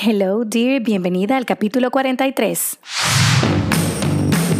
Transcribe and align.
Hello, 0.00 0.44
dear. 0.44 0.80
Bienvenida 0.80 1.36
al 1.36 1.44
capítulo 1.44 1.90
43. 1.90 2.78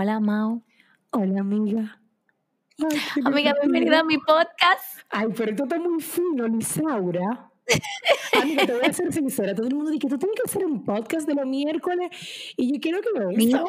Hola, 0.00 0.20
Mau. 0.20 0.62
Hola, 1.10 1.40
amiga. 1.40 2.00
Ay, 2.78 3.00
amiga, 3.24 3.52
bienvenida 3.60 3.98
a 3.98 4.04
mi 4.04 4.16
podcast. 4.16 5.00
Ay, 5.10 5.26
pero 5.36 5.50
esto 5.50 5.64
está 5.64 5.76
muy 5.76 6.00
fino, 6.00 6.46
Lisaura. 6.46 7.50
Amiga, 8.40 8.64
te 8.64 8.74
voy 8.74 8.86
a 8.86 8.92
ser 8.92 9.12
sincera. 9.12 9.56
Todo 9.56 9.66
el 9.66 9.74
mundo 9.74 9.90
dice 9.90 10.02
que 10.02 10.08
tú 10.08 10.16
tienes 10.16 10.36
que 10.36 10.48
hacer 10.48 10.64
un 10.66 10.84
podcast 10.84 11.26
de 11.26 11.34
los 11.34 11.44
miércoles 11.46 12.10
y 12.56 12.72
yo 12.72 12.80
quiero 12.80 13.00
que 13.00 13.08
lo 13.18 13.28
Mira. 13.30 13.64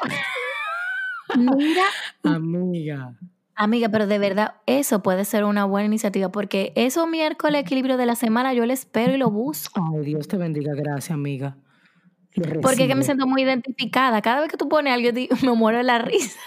Mira. 1.36 1.86
Amiga. 2.22 3.16
Amiga, 3.56 3.90
pero 3.90 4.06
de 4.06 4.20
verdad, 4.20 4.54
eso 4.68 5.02
puede 5.02 5.26
ser 5.26 5.46
una 5.46 5.66
buena 5.66 5.88
iniciativa 5.88 6.30
porque 6.30 6.74
eso 6.76 7.08
miércoles 7.08 7.62
equilibrio 7.62 7.98
de 7.98 8.06
la 8.06 8.14
semana 8.14 8.54
yo 8.54 8.68
lo 8.68 8.74
espero 8.74 9.16
y 9.16 9.18
lo 9.18 9.32
busco. 9.32 9.84
Ay, 9.96 10.06
Dios 10.06 10.28
te 10.28 10.38
bendiga. 10.38 10.76
Gracias, 10.76 11.10
amiga. 11.10 11.58
Porque 12.62 12.84
es 12.84 12.88
que 12.88 12.96
me 12.96 13.04
siento 13.04 13.28
muy 13.28 13.42
identificada. 13.44 14.22
Cada 14.22 14.42
vez 14.42 14.50
que 14.50 14.58
tú 14.58 14.70
pones 14.70 14.94
algo, 14.94 15.10
yo 15.10 15.28
me 15.44 15.54
muero 15.54 15.78
de 15.80 15.84
la 15.84 16.00
risa. 16.00 16.40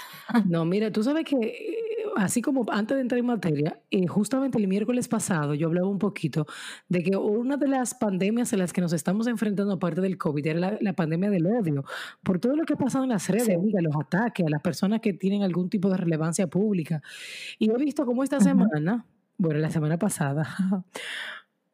No, 0.46 0.64
mira, 0.64 0.90
tú 0.90 1.02
sabes 1.02 1.24
que 1.24 1.36
eh, 1.36 1.76
así 2.16 2.40
como 2.40 2.64
antes 2.70 2.94
de 2.96 3.00
entrar 3.02 3.18
en 3.18 3.26
materia, 3.26 3.80
eh, 3.90 4.06
justamente 4.06 4.56
el 4.56 4.68
miércoles 4.68 5.08
pasado 5.08 5.52
yo 5.54 5.66
hablaba 5.66 5.88
un 5.88 5.98
poquito 5.98 6.46
de 6.88 7.02
que 7.02 7.16
una 7.16 7.56
de 7.56 7.68
las 7.68 7.94
pandemias 7.94 8.52
en 8.52 8.60
las 8.60 8.72
que 8.72 8.80
nos 8.80 8.92
estamos 8.92 9.26
enfrentando 9.26 9.74
aparte 9.74 10.00
del 10.00 10.16
COVID 10.16 10.46
era 10.46 10.60
la, 10.60 10.78
la 10.80 10.92
pandemia 10.94 11.28
del 11.28 11.46
odio, 11.46 11.84
por 12.22 12.38
todo 12.38 12.56
lo 12.56 12.64
que 12.64 12.74
ha 12.74 12.76
pasado 12.76 13.04
en 13.04 13.10
las 13.10 13.28
redes, 13.28 13.46
Sí. 13.46 13.72
los 13.82 13.94
ataques 14.00 14.46
a 14.46 14.48
las 14.50 14.62
personas 14.62 15.00
que 15.00 15.12
tienen 15.12 15.42
algún 15.42 15.68
tipo 15.68 15.90
de 15.90 15.96
relevancia 15.98 16.46
pública. 16.46 17.02
Y 17.58 17.70
he 17.70 17.76
visto 17.76 18.06
cómo 18.06 18.22
esta 18.22 18.36
Ujú. 18.36 18.44
semana, 18.44 19.04
bueno, 19.36 19.58
la 19.58 19.70
semana 19.70 19.98
pasada, 19.98 20.46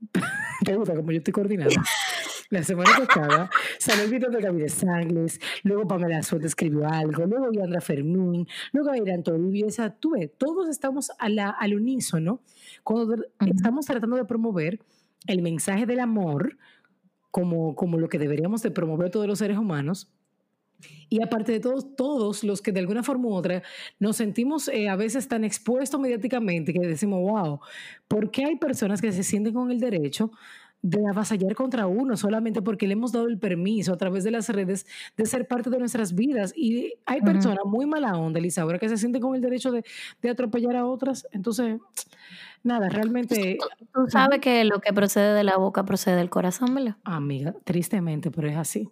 te 0.65 0.75
gusta 0.75 0.95
como 0.95 1.13
yo 1.13 1.19
estoy 1.19 1.33
coordinada. 1.33 1.71
La 2.51 2.63
semana 2.63 2.91
pasada 3.07 3.51
salió 3.79 4.05
el 4.05 4.11
video 4.11 4.31
de 4.31 4.41
Gabriel 4.41 4.71
Sangles, 4.71 5.39
luego 5.65 5.87
Pamela 5.87 6.23
Suárez 6.23 6.47
escribió 6.47 6.87
algo, 6.89 7.27
luego 7.27 7.53
Yandra 7.53 7.81
Fermín, 7.83 8.47
luego 8.73 8.95
Irán 8.95 9.23
Toribio, 9.23 9.67
o 9.67 9.71
sea, 9.71 9.91
tú 9.95 10.13
ves, 10.13 10.31
todos 10.39 10.67
estamos 10.71 11.11
a 11.19 11.29
la, 11.29 11.51
al 11.51 11.75
unísono 11.75 12.41
cuando 12.85 13.17
de- 13.17 13.27
Ujú. 13.41 13.51
estamos 13.55 13.85
tratando 13.85 14.17
de 14.17 14.25
promover 14.25 14.81
el 15.27 15.43
mensaje 15.43 15.85
del 15.85 16.01
amor 16.01 16.57
como, 17.31 17.75
como 17.77 17.99
lo 17.99 18.09
que 18.09 18.19
deberíamos 18.19 18.63
de 18.63 18.71
promover 18.71 19.11
todos 19.11 19.27
los 19.27 19.39
seres 19.39 19.59
humanos. 19.59 20.09
Y 21.11 21.21
aparte 21.23 21.51
de 21.53 21.59
todos, 21.61 21.97
todos 21.97 22.45
los 22.45 22.63
que 22.63 22.71
de 22.73 22.79
alguna 22.81 23.03
forma 23.03 23.27
u 23.29 23.35
otra 23.35 23.63
nos 23.99 24.17
sentimos 24.17 24.69
eh, 24.69 24.89
a 24.89 24.95
veces 24.97 25.27
tan 25.29 25.43
expuestos 25.45 26.01
mediáticamente 26.01 26.73
que 26.73 26.79
decimos, 26.81 27.21
wow, 27.21 27.61
¿por 28.07 28.31
qué 28.31 28.45
hay 28.45 28.57
personas 28.57 29.03
que 29.03 29.11
se 29.13 29.25
sienten 29.25 29.53
con 29.55 29.71
el 29.73 29.81
derecho 29.81 30.31
de 30.83 31.01
avasallar 31.09 31.55
contra 31.55 31.87
uno 31.87 32.17
solamente 32.17 32.63
porque 32.63 32.87
le 32.87 32.93
hemos 32.93 33.13
dado 33.13 33.27
el 33.27 33.39
permiso 33.39 33.93
a 33.93 33.97
través 33.97 34.25
de 34.25 34.31
las 34.31 34.49
redes 34.49 34.87
de 35.17 35.27
ser 35.27 35.47
parte 35.49 35.71
de 35.71 35.79
nuestras 35.79 36.15
vidas? 36.15 36.53
Y 36.57 36.95
hay 37.07 37.19
Ujú. 37.19 37.27
personas 37.27 37.65
muy 37.65 37.87
mala 37.87 38.17
onda, 38.17 38.39
Elisa, 38.39 38.67
que 38.79 38.89
se 38.89 38.97
sienten 38.97 39.21
con 39.23 39.35
el 39.35 39.41
derecho 39.41 39.73
de, 39.73 39.85
de 40.23 40.31
atropellar 40.31 40.77
a 40.77 40.87
otras. 40.87 41.27
Entonces, 41.33 41.79
nada, 42.63 42.89
realmente, 42.89 43.59
Tú 43.93 44.07
sabes 44.09 44.41
que 44.41 44.65
lo 44.65 44.81
que 44.81 44.93
procede 44.93 45.35
de 45.35 45.45
la 45.45 45.57
boca 45.57 45.85
procede 45.85 46.17
del 46.17 46.31
corazón, 46.31 46.75
¿verdad? 46.75 46.97
amiga, 47.05 47.55
tristemente, 47.65 48.31
pero 48.31 48.49
es 48.49 48.57
así. 48.57 48.89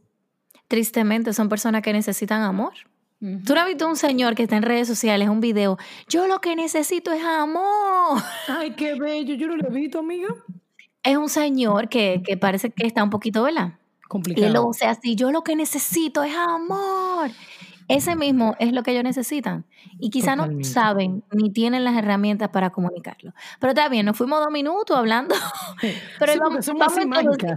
Tristemente, 0.68 1.32
son 1.32 1.48
personas 1.48 1.82
que 1.82 1.92
necesitan 1.92 2.42
amor. 2.42 2.72
Tú 3.20 3.54
no 3.54 3.60
has 3.60 3.66
visto 3.66 3.88
un 3.88 3.96
señor 3.96 4.34
que 4.34 4.42
está 4.42 4.56
en 4.56 4.62
redes 4.62 4.86
sociales, 4.88 5.28
un 5.28 5.40
video. 5.40 5.78
Yo 6.08 6.26
lo 6.26 6.40
que 6.40 6.54
necesito 6.54 7.12
es 7.12 7.22
amor. 7.24 8.20
Ay, 8.48 8.72
qué 8.76 8.94
bello, 8.94 9.34
yo 9.36 9.46
no 9.48 9.56
lo 9.56 9.68
he 9.68 9.72
visto, 9.72 10.00
amiga. 10.00 10.28
Es 11.06 11.16
un 11.16 11.28
señor 11.28 11.88
que, 11.88 12.22
que 12.24 12.36
parece 12.36 12.70
que 12.70 12.86
está 12.86 13.02
un 13.02 13.10
poquito, 13.10 13.42
¿verdad? 13.42 13.74
Y 14.06 14.08
Complicado. 14.08 14.52
lo 14.52 14.72
sea 14.72 14.90
así, 14.90 15.16
yo 15.16 15.30
lo 15.32 15.42
que 15.42 15.56
necesito 15.56 16.22
es 16.22 16.34
amor. 16.36 17.30
Ese 17.88 18.16
mismo 18.16 18.56
es 18.58 18.72
lo 18.72 18.82
que 18.82 18.90
ellos 18.90 19.04
necesitan. 19.04 19.64
Y 20.00 20.10
quizá 20.10 20.34
no 20.34 20.48
saben 20.64 21.22
ni 21.30 21.52
tienen 21.52 21.84
las 21.84 21.96
herramientas 21.96 22.48
para 22.48 22.70
comunicarlo. 22.70 23.32
Pero 23.60 23.70
está 23.72 23.88
bien, 23.88 24.06
nos 24.06 24.16
fuimos 24.16 24.40
dos 24.40 24.50
minutos 24.50 24.96
hablando. 24.96 25.34
Pero 26.18 26.32
Sí, 26.32 26.38
vamos, 26.38 26.66
vamos 26.66 26.98
a 26.98 27.54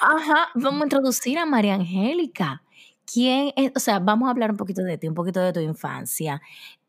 ajá, 0.00 0.48
vamos 0.54 0.82
a 0.82 0.84
introducir 0.84 1.38
a 1.38 1.46
María 1.46 1.74
Angélica. 1.74 2.62
¿Quién 3.10 3.52
es? 3.56 3.72
O 3.74 3.80
sea, 3.80 3.98
vamos 3.98 4.28
a 4.28 4.30
hablar 4.32 4.50
un 4.50 4.56
poquito 4.58 4.82
de 4.82 4.98
ti, 4.98 5.08
un 5.08 5.14
poquito 5.14 5.40
de 5.40 5.52
tu 5.52 5.60
infancia, 5.60 6.42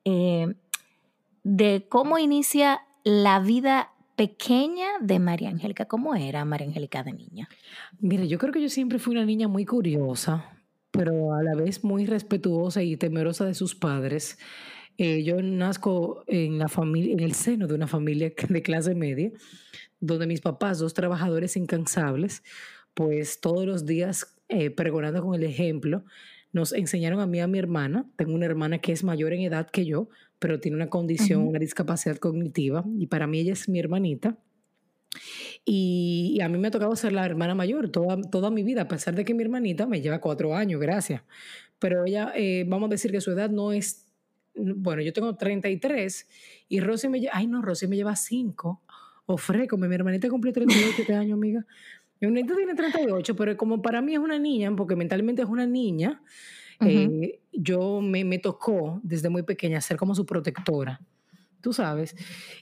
eh, 0.03 0.53
de 1.43 1.87
cómo 1.89 2.17
inicia 2.17 2.81
la 3.03 3.39
vida 3.39 3.92
pequeña 4.15 4.87
de 5.01 5.19
María 5.19 5.49
Angélica. 5.49 5.85
¿Cómo 5.85 6.15
era 6.15 6.45
María 6.45 6.67
Angélica 6.67 7.03
de 7.03 7.13
niña? 7.13 7.49
Mira, 7.99 8.23
yo 8.25 8.37
creo 8.37 8.53
que 8.53 8.61
yo 8.61 8.69
siempre 8.69 8.99
fui 8.99 9.15
una 9.15 9.25
niña 9.25 9.47
muy 9.47 9.65
curiosa, 9.65 10.45
pero 10.91 11.33
a 11.33 11.43
la 11.43 11.55
vez 11.55 11.83
muy 11.83 12.05
respetuosa 12.05 12.83
y 12.83 12.97
temerosa 12.97 13.45
de 13.45 13.53
sus 13.53 13.75
padres. 13.75 14.37
Eh, 14.97 15.23
yo 15.23 15.41
nazco 15.41 16.23
en 16.27 16.59
la 16.59 16.67
familia, 16.67 17.13
en 17.13 17.19
el 17.19 17.33
seno 17.33 17.67
de 17.67 17.73
una 17.73 17.87
familia 17.87 18.31
de 18.49 18.61
clase 18.61 18.95
media, 18.95 19.31
donde 19.99 20.27
mis 20.27 20.41
papás, 20.41 20.79
dos 20.79 20.93
trabajadores 20.93 21.57
incansables, 21.57 22.43
pues 22.93 23.41
todos 23.41 23.65
los 23.65 23.85
días 23.85 24.35
eh, 24.49 24.69
pregonando 24.69 25.23
con 25.23 25.33
el 25.33 25.43
ejemplo, 25.43 26.03
nos 26.53 26.71
enseñaron 26.71 27.19
a 27.19 27.25
mí 27.25 27.39
y 27.39 27.41
a 27.41 27.47
mi 27.47 27.59
hermana. 27.59 28.05
Tengo 28.15 28.33
una 28.33 28.45
hermana 28.45 28.77
que 28.77 28.93
es 28.93 29.03
mayor 29.03 29.33
en 29.33 29.41
edad 29.41 29.69
que 29.69 29.85
yo, 29.85 30.07
pero 30.39 30.59
tiene 30.59 30.77
una 30.77 30.89
condición, 30.89 31.47
una 31.47 31.59
discapacidad 31.59 32.17
cognitiva, 32.17 32.85
y 32.97 33.07
para 33.07 33.27
mí 33.27 33.39
ella 33.39 33.53
es 33.53 33.67
mi 33.67 33.79
hermanita. 33.79 34.37
Y, 35.65 36.33
y 36.35 36.41
a 36.41 36.49
mí 36.49 36.57
me 36.57 36.67
ha 36.67 36.71
tocado 36.71 36.95
ser 36.95 37.11
la 37.11 37.25
hermana 37.25 37.55
mayor 37.55 37.89
toda, 37.89 38.21
toda 38.21 38.51
mi 38.51 38.63
vida, 38.63 38.83
a 38.83 38.87
pesar 38.87 39.15
de 39.15 39.25
que 39.25 39.33
mi 39.33 39.43
hermanita 39.43 39.85
me 39.87 40.01
lleva 40.01 40.19
cuatro 40.19 40.55
años, 40.55 40.79
gracias. 40.79 41.23
Pero 41.79 42.05
ella, 42.05 42.31
eh, 42.35 42.65
vamos 42.67 42.87
a 42.87 42.91
decir 42.91 43.11
que 43.11 43.21
su 43.21 43.31
edad 43.31 43.49
no 43.49 43.71
es, 43.71 44.05
bueno, 44.55 45.01
yo 45.01 45.11
tengo 45.11 45.35
33 45.35 46.27
y 46.69 46.79
Rosy 46.79 47.09
me 47.09 47.19
lleva, 47.19 47.33
ay 47.35 47.47
no, 47.47 47.61
Rosy 47.61 47.87
me 47.87 47.95
lleva 47.95 48.15
5. 48.15 48.81
O 49.25 49.37
freco, 49.37 49.77
mi 49.77 49.93
hermanita 49.93 50.29
cumplió 50.29 50.53
38 50.53 50.95
este 50.99 51.13
año, 51.15 51.35
amiga. 51.35 51.65
Mi 52.29 52.39
hermanita 52.39 52.55
tiene 52.55 52.75
38, 52.75 53.35
pero 53.35 53.57
como 53.57 53.81
para 53.81 54.01
mí 54.01 54.13
es 54.13 54.19
una 54.19 54.39
niña, 54.39 54.73
porque 54.75 54.95
mentalmente 54.95 55.41
es 55.41 55.47
una 55.49 55.65
niña, 55.67 56.21
Ujú. 56.79 56.89
eh, 56.89 57.39
yo 57.51 58.01
me, 58.01 58.23
me 58.25 58.39
tocó 58.39 58.99
desde 59.03 59.29
muy 59.29 59.43
pequeña 59.43 59.81
ser 59.81 59.97
como 59.97 60.15
su 60.15 60.25
protectora 60.25 61.01
tú 61.61 61.71
sabes. 61.73 62.15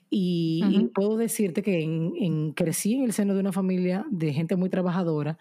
Y, 0.10 0.68
y 0.72 0.86
Ujú. 0.86 0.94
puedo 0.94 1.18
decirte 1.18 1.64
que 1.64 1.82
en, 1.82 2.14
en- 2.18 2.52
crecí 2.54 2.94
en 2.96 3.04
el 3.04 3.14
seno 3.14 3.34
de 3.34 3.40
una 3.40 3.52
familia 3.52 4.06
de 4.12 4.32
gente 4.32 4.56
muy 4.56 4.70
trabajadora, 4.70 5.40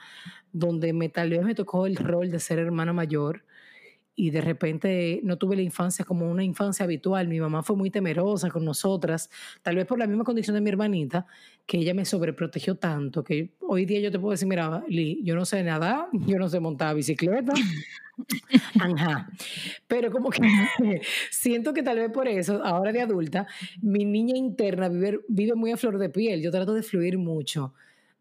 donde 0.52 0.92
me, 0.92 1.08
tal 1.10 1.30
vez 1.30 1.42
me 1.42 1.54
tocó 1.54 1.86
el 1.86 1.96
rol 1.96 2.30
de 2.30 2.40
ser 2.40 2.58
hermana 2.58 2.92
mayor 2.92 3.44
y 4.16 4.30
de 4.30 4.40
repente 4.40 5.20
no 5.22 5.38
tuve 5.38 5.56
la 5.56 5.62
infancia 5.62 6.04
como 6.04 6.30
una 6.30 6.44
infancia 6.44 6.84
habitual. 6.84 7.28
Mi 7.28 7.40
mamá 7.40 7.62
fue 7.62 7.76
muy 7.76 7.90
temerosa 7.90 8.50
con 8.50 8.64
nosotras, 8.64 9.30
tal 9.62 9.76
vez 9.76 9.86
por 9.86 9.98
la 9.98 10.06
misma 10.06 10.24
condición 10.24 10.54
de 10.54 10.60
mi 10.60 10.70
hermanita, 10.70 11.26
que 11.66 11.78
ella 11.78 11.94
me 11.94 12.04
sobreprotegió 12.04 12.76
tanto, 12.76 13.24
que 13.24 13.54
hoy 13.60 13.86
día 13.86 14.00
yo 14.00 14.10
te 14.10 14.18
puedo 14.18 14.32
decir, 14.32 14.48
mira, 14.48 14.84
Lee, 14.88 15.20
yo 15.24 15.34
no 15.34 15.44
sé 15.44 15.62
nadar, 15.62 16.08
yo 16.26 16.38
no 16.38 16.48
sé 16.48 16.60
montar 16.60 16.94
bicicleta. 16.94 17.52
Ajá. 18.78 19.28
Pero 19.86 20.10
como 20.10 20.30
que 20.30 20.40
siento 21.30 21.72
que 21.72 21.82
tal 21.82 21.98
vez 21.98 22.10
por 22.10 22.28
eso, 22.28 22.62
ahora 22.64 22.92
de 22.92 23.00
adulta, 23.00 23.46
mi 23.82 24.04
niña 24.04 24.36
interna 24.36 24.88
vive, 24.88 25.20
vive 25.28 25.54
muy 25.54 25.72
a 25.72 25.76
flor 25.76 25.98
de 25.98 26.08
piel. 26.10 26.42
Yo 26.42 26.50
trato 26.50 26.74
de 26.74 26.82
fluir 26.82 27.18
mucho, 27.18 27.74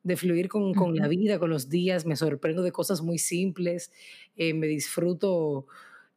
de 0.04 0.16
fluir 0.18 0.48
con, 0.50 0.74
con 0.74 0.96
la 0.96 1.08
Ujú. 1.08 1.10
vida, 1.10 1.40
con 1.40 1.50
los 1.50 1.70
días. 1.70 2.06
Me 2.06 2.16
sorprendo 2.16 2.62
de 2.64 2.72
cosas 2.72 3.02
muy 3.02 3.18
simples. 3.18 3.92
eh, 4.38 4.54
me 4.54 4.68
disfruto, 4.68 5.68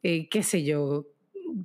eh, 0.03 0.29
qué 0.29 0.43
sé 0.43 0.63
yo, 0.63 1.07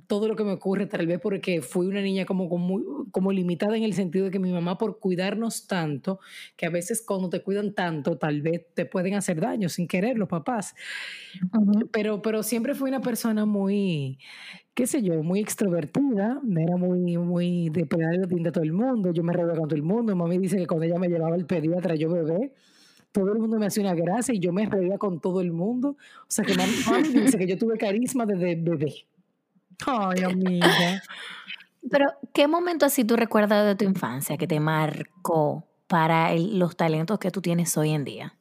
todo 0.07 0.27
lo 0.27 0.35
que 0.35 0.43
me 0.43 0.51
ocurre, 0.51 0.85
tal 0.85 1.07
vez 1.07 1.19
porque 1.19 1.61
fui 1.61 1.87
una 1.87 2.01
niña 2.01 2.25
como, 2.25 2.49
como, 2.49 3.05
como 3.11 3.31
limitada 3.31 3.75
en 3.77 3.83
el 3.83 3.93
sentido 3.93 4.25
de 4.25 4.31
que 4.31 4.39
mi 4.39 4.51
mamá 4.51 4.77
por 4.77 4.99
cuidarnos 4.99 5.67
tanto, 5.67 6.19
que 6.55 6.65
a 6.65 6.69
veces 6.69 7.01
cuando 7.05 7.29
te 7.29 7.41
cuidan 7.41 7.73
tanto, 7.73 8.17
tal 8.17 8.41
vez 8.41 8.65
te 8.73 8.85
pueden 8.85 9.15
hacer 9.15 9.39
daño 9.41 9.69
sin 9.69 9.87
querer 9.87 10.17
los 10.17 10.27
papás. 10.27 10.75
Ujú. 11.53 11.87
Pero, 11.91 12.21
pero 12.21 12.43
siempre 12.43 12.75
fui 12.75 12.89
una 12.89 13.01
persona 13.01 13.45
muy, 13.45 14.19
qué 14.73 14.87
sé 14.87 15.01
yo, 15.01 15.23
muy 15.23 15.39
extrovertida, 15.39 16.41
era 16.57 16.77
muy, 16.77 17.17
muy 17.17 17.69
de 17.69 17.87
dientes 18.27 18.51
a 18.51 18.53
todo 18.53 18.63
el 18.63 18.73
mundo, 18.73 19.11
yo 19.13 19.23
me 19.23 19.33
reía 19.33 19.53
con 19.55 19.67
todo 19.67 19.75
el 19.75 19.83
mundo, 19.83 20.15
mami 20.15 20.37
dice 20.37 20.57
que 20.57 20.67
cuando 20.67 20.85
ella 20.85 20.99
me 20.99 21.09
llevaba 21.09 21.35
al 21.35 21.45
pediatra 21.45 21.95
yo 21.95 22.09
bebé, 22.09 22.53
todo 23.11 23.33
el 23.33 23.39
mundo 23.39 23.57
me 23.59 23.67
hacía 23.67 23.83
una 23.83 23.95
gracia 23.95 24.33
y 24.33 24.39
yo 24.39 24.51
me 24.51 24.65
reía 24.65 24.97
con 24.97 25.19
todo 25.19 25.41
el 25.41 25.51
mundo. 25.51 25.97
O 26.21 26.25
sea 26.27 26.45
que 26.45 26.53
mami, 26.89 27.07
dice 27.09 27.37
que 27.37 27.47
yo 27.47 27.57
tuve 27.57 27.77
carisma 27.77 28.25
desde 28.25 28.55
bebé. 28.55 28.93
Ay, 29.85 30.23
amiga. 30.23 31.01
Pero, 31.89 32.07
¿qué 32.33 32.47
momento 32.47 32.85
así 32.85 33.03
tú 33.03 33.15
recuerdas 33.15 33.65
de 33.65 33.75
tu 33.75 33.85
infancia 33.85 34.37
que 34.37 34.47
te 34.47 34.59
marcó 34.59 35.65
para 35.87 36.35
los 36.35 36.75
talentos 36.75 37.19
que 37.19 37.31
tú 37.31 37.41
tienes 37.41 37.75
hoy 37.77 37.91
en 37.91 38.03
día? 38.03 38.35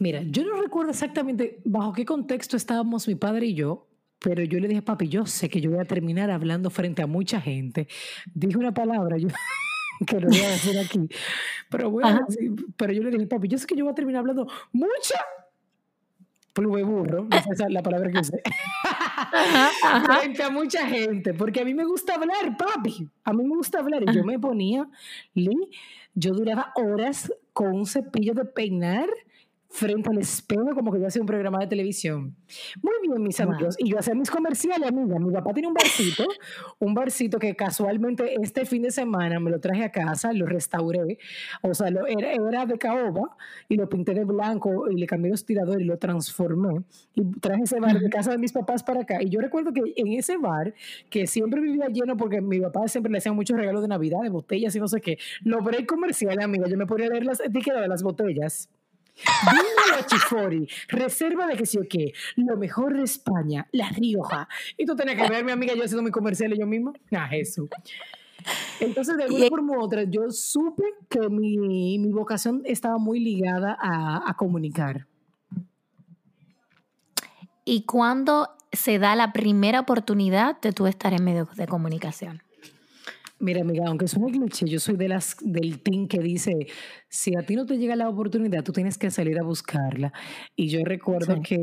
Mira, 0.00 0.22
yo 0.22 0.44
no 0.44 0.60
recuerdo 0.60 0.90
exactamente 0.90 1.60
bajo 1.64 1.92
qué 1.92 2.04
contexto 2.04 2.56
estábamos 2.56 3.06
mi 3.08 3.16
padre 3.16 3.46
y 3.46 3.54
yo, 3.54 3.86
pero 4.20 4.42
yo 4.44 4.58
le 4.58 4.68
dije, 4.68 4.82
papi, 4.82 5.08
yo 5.08 5.26
sé 5.26 5.48
que 5.48 5.60
yo 5.60 5.70
voy 5.70 5.80
a 5.80 5.84
terminar 5.84 6.30
hablando 6.30 6.70
frente 6.70 7.02
a 7.02 7.06
mucha 7.06 7.40
gente. 7.40 7.88
Dije 8.32 8.56
una 8.56 8.72
palabra 8.72 9.18
yo, 9.18 9.28
que 10.06 10.20
no 10.20 10.28
voy 10.28 10.40
a 10.40 10.50
decir 10.50 10.78
aquí, 10.78 11.08
pero, 11.70 11.90
bueno, 11.90 12.26
pero 12.76 12.92
yo 12.92 13.02
le 13.02 13.10
dije, 13.10 13.26
papi, 13.26 13.48
yo 13.48 13.58
sé 13.58 13.66
que 13.66 13.76
yo 13.76 13.84
voy 13.84 13.92
a 13.92 13.94
terminar 13.94 14.20
hablando 14.20 14.46
mucha 14.72 15.18
plube 16.52 16.82
burro, 16.82 17.28
esa 17.30 17.66
es 17.66 17.72
la 17.72 17.82
palabra 17.82 18.10
que 18.10 18.18
usé. 18.18 18.42
Frente 20.04 20.42
a 20.42 20.50
mucha 20.50 20.86
gente, 20.88 21.32
porque 21.32 21.60
a 21.60 21.64
mí 21.64 21.72
me 21.72 21.84
gusta 21.84 22.14
hablar, 22.14 22.56
papi. 22.56 23.08
A 23.22 23.32
mí 23.32 23.44
me 23.44 23.54
gusta 23.54 23.78
hablar. 23.78 24.02
Y 24.02 24.12
yo 24.12 24.24
me 24.24 24.40
ponía, 24.40 24.88
yo 26.14 26.32
duraba 26.32 26.72
horas 26.74 27.32
con 27.52 27.74
un 27.74 27.86
cepillo 27.86 28.34
de 28.34 28.44
peinar 28.44 29.08
frente 29.70 30.08
al 30.08 30.18
espejo 30.18 30.74
como 30.74 30.92
que 30.92 31.00
yo 31.00 31.06
hacía 31.06 31.20
un 31.20 31.26
programa 31.26 31.58
de 31.58 31.66
televisión. 31.66 32.34
Muy 32.82 32.94
bien, 33.02 33.22
mis 33.22 33.38
amigos. 33.40 33.76
Y 33.78 33.90
yo 33.90 33.98
hacía 33.98 34.14
mis 34.14 34.30
comerciales, 34.30 34.88
amiga. 34.88 35.18
Mi 35.18 35.30
papá 35.30 35.52
tiene 35.52 35.68
un 35.68 35.74
barcito, 35.74 36.24
un 36.78 36.94
barcito 36.94 37.38
que 37.38 37.54
casualmente 37.54 38.34
este 38.42 38.64
fin 38.64 38.82
de 38.82 38.90
semana 38.90 39.38
me 39.40 39.50
lo 39.50 39.60
traje 39.60 39.84
a 39.84 39.90
casa, 39.90 40.32
lo 40.32 40.46
restauré. 40.46 41.18
O 41.62 41.74
sea, 41.74 41.90
lo, 41.90 42.06
era, 42.06 42.32
era, 42.32 42.66
de 42.66 42.78
caoba 42.78 43.36
y 43.68 43.76
lo 43.76 43.88
pinté 43.88 44.14
de 44.14 44.24
blanco 44.24 44.90
y 44.90 44.96
le 44.96 45.06
cambié 45.06 45.30
los 45.30 45.44
tiradores 45.44 45.82
y 45.82 45.84
lo 45.84 45.98
transformé. 45.98 46.82
Y 47.14 47.24
traje 47.40 47.62
ese 47.64 47.78
bar 47.78 47.98
de 47.98 48.08
casa 48.08 48.30
de 48.30 48.38
mis 48.38 48.52
papás 48.52 48.82
para 48.82 49.02
acá. 49.02 49.22
Y 49.22 49.28
yo 49.28 49.40
recuerdo 49.40 49.72
que 49.72 49.82
en 49.96 50.08
ese 50.14 50.38
bar, 50.38 50.74
que 51.10 51.26
siempre 51.26 51.60
vivía 51.60 51.88
lleno 51.88 52.16
porque 52.16 52.40
mi 52.40 52.58
papá 52.60 52.88
siempre 52.88 53.12
le 53.12 53.18
hacía 53.18 53.32
muchos 53.32 53.56
regalos 53.56 53.82
de 53.82 53.88
Navidad, 53.88 54.20
de 54.22 54.30
botellas 54.30 54.74
y 54.74 54.80
no 54.80 54.88
sé 54.88 55.00
qué, 55.00 55.18
logré 55.42 55.84
comercial, 55.84 56.40
amiga. 56.40 56.66
Yo 56.68 56.76
me 56.78 56.86
ponía 56.86 57.06
a 57.06 57.10
leer 57.10 57.26
las 57.26 57.40
etiquetas 57.40 57.82
de 57.82 57.88
las 57.88 58.02
botellas. 58.02 58.70
Vino 59.50 60.06
Chifori, 60.06 60.68
reserva 60.88 61.46
de 61.46 61.56
que 61.56 61.66
sí 61.66 61.78
o 61.78 61.82
qué, 61.88 62.12
lo 62.36 62.56
mejor 62.56 62.96
de 62.96 63.02
España, 63.02 63.66
La 63.72 63.88
Rioja. 63.90 64.48
Y 64.76 64.86
tú 64.86 64.94
tenías 64.94 65.20
que 65.20 65.28
ver, 65.28 65.44
mi 65.44 65.52
amiga, 65.52 65.74
yo 65.74 65.84
haciendo 65.84 66.02
mi 66.02 66.10
comercial 66.10 66.54
yo 66.58 66.66
mismo. 66.66 66.92
Ah, 67.12 67.28
Jesús. 67.28 67.68
Entonces, 68.80 69.16
de 69.16 69.24
alguna 69.24 69.48
forma 69.48 69.76
u 69.76 69.82
otra, 69.82 70.04
yo 70.04 70.30
supe 70.30 70.84
que 71.08 71.28
mi, 71.28 71.98
mi 71.98 72.12
vocación 72.12 72.62
estaba 72.64 72.98
muy 72.98 73.20
ligada 73.20 73.76
a, 73.80 74.28
a 74.28 74.34
comunicar. 74.34 75.06
¿Y 77.64 77.82
cuándo 77.82 78.48
se 78.72 78.98
da 78.98 79.16
la 79.16 79.32
primera 79.32 79.80
oportunidad 79.80 80.60
de 80.60 80.72
tú 80.72 80.86
estar 80.86 81.12
en 81.12 81.24
medios 81.24 81.54
de 81.56 81.66
comunicación? 81.66 82.42
Mira, 83.40 83.60
amiga, 83.60 83.84
aunque 83.86 84.06
es 84.06 84.14
un 84.14 84.30
cliché, 84.30 84.66
yo 84.66 84.80
soy 84.80 84.96
de 84.96 85.06
las 85.06 85.36
del 85.40 85.80
team 85.80 86.08
que 86.08 86.18
dice, 86.18 86.52
si 87.08 87.36
a 87.36 87.42
ti 87.42 87.54
no 87.54 87.66
te 87.66 87.78
llega 87.78 87.94
la 87.94 88.08
oportunidad, 88.08 88.64
tú 88.64 88.72
tienes 88.72 88.98
que 88.98 89.12
salir 89.12 89.38
a 89.38 89.44
buscarla. 89.44 90.12
Y 90.56 90.68
yo 90.68 90.80
recuerdo 90.84 91.40
que 91.40 91.56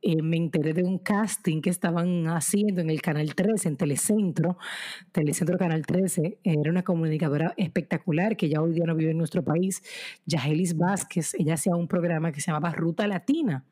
eh, 0.00 0.22
me 0.22 0.38
enteré 0.38 0.72
de 0.72 0.82
un 0.82 0.98
casting 0.98 1.60
que 1.60 1.68
estaban 1.68 2.26
haciendo 2.28 2.80
en 2.80 2.88
el 2.88 3.02
Canal 3.02 3.34
13, 3.34 3.68
en 3.68 3.76
Telecentro, 3.76 4.56
Telecentro 5.12 5.58
Canal 5.58 5.84
13, 5.84 6.38
era 6.42 6.70
una 6.70 6.84
comunicadora 6.84 7.52
espectacular 7.58 8.38
que 8.38 8.48
ya 8.48 8.62
hoy 8.62 8.72
día 8.72 8.84
no 8.86 8.96
vive 8.96 9.10
en 9.10 9.18
nuestro 9.18 9.44
país, 9.44 9.82
Yahelis 10.24 10.74
Vázquez, 10.74 11.34
ella 11.34 11.54
hacía 11.54 11.76
un 11.76 11.86
programa 11.86 12.32
que 12.32 12.40
se 12.40 12.50
llamaba 12.50 12.72
Ruta 12.72 13.06
Latina. 13.06 13.66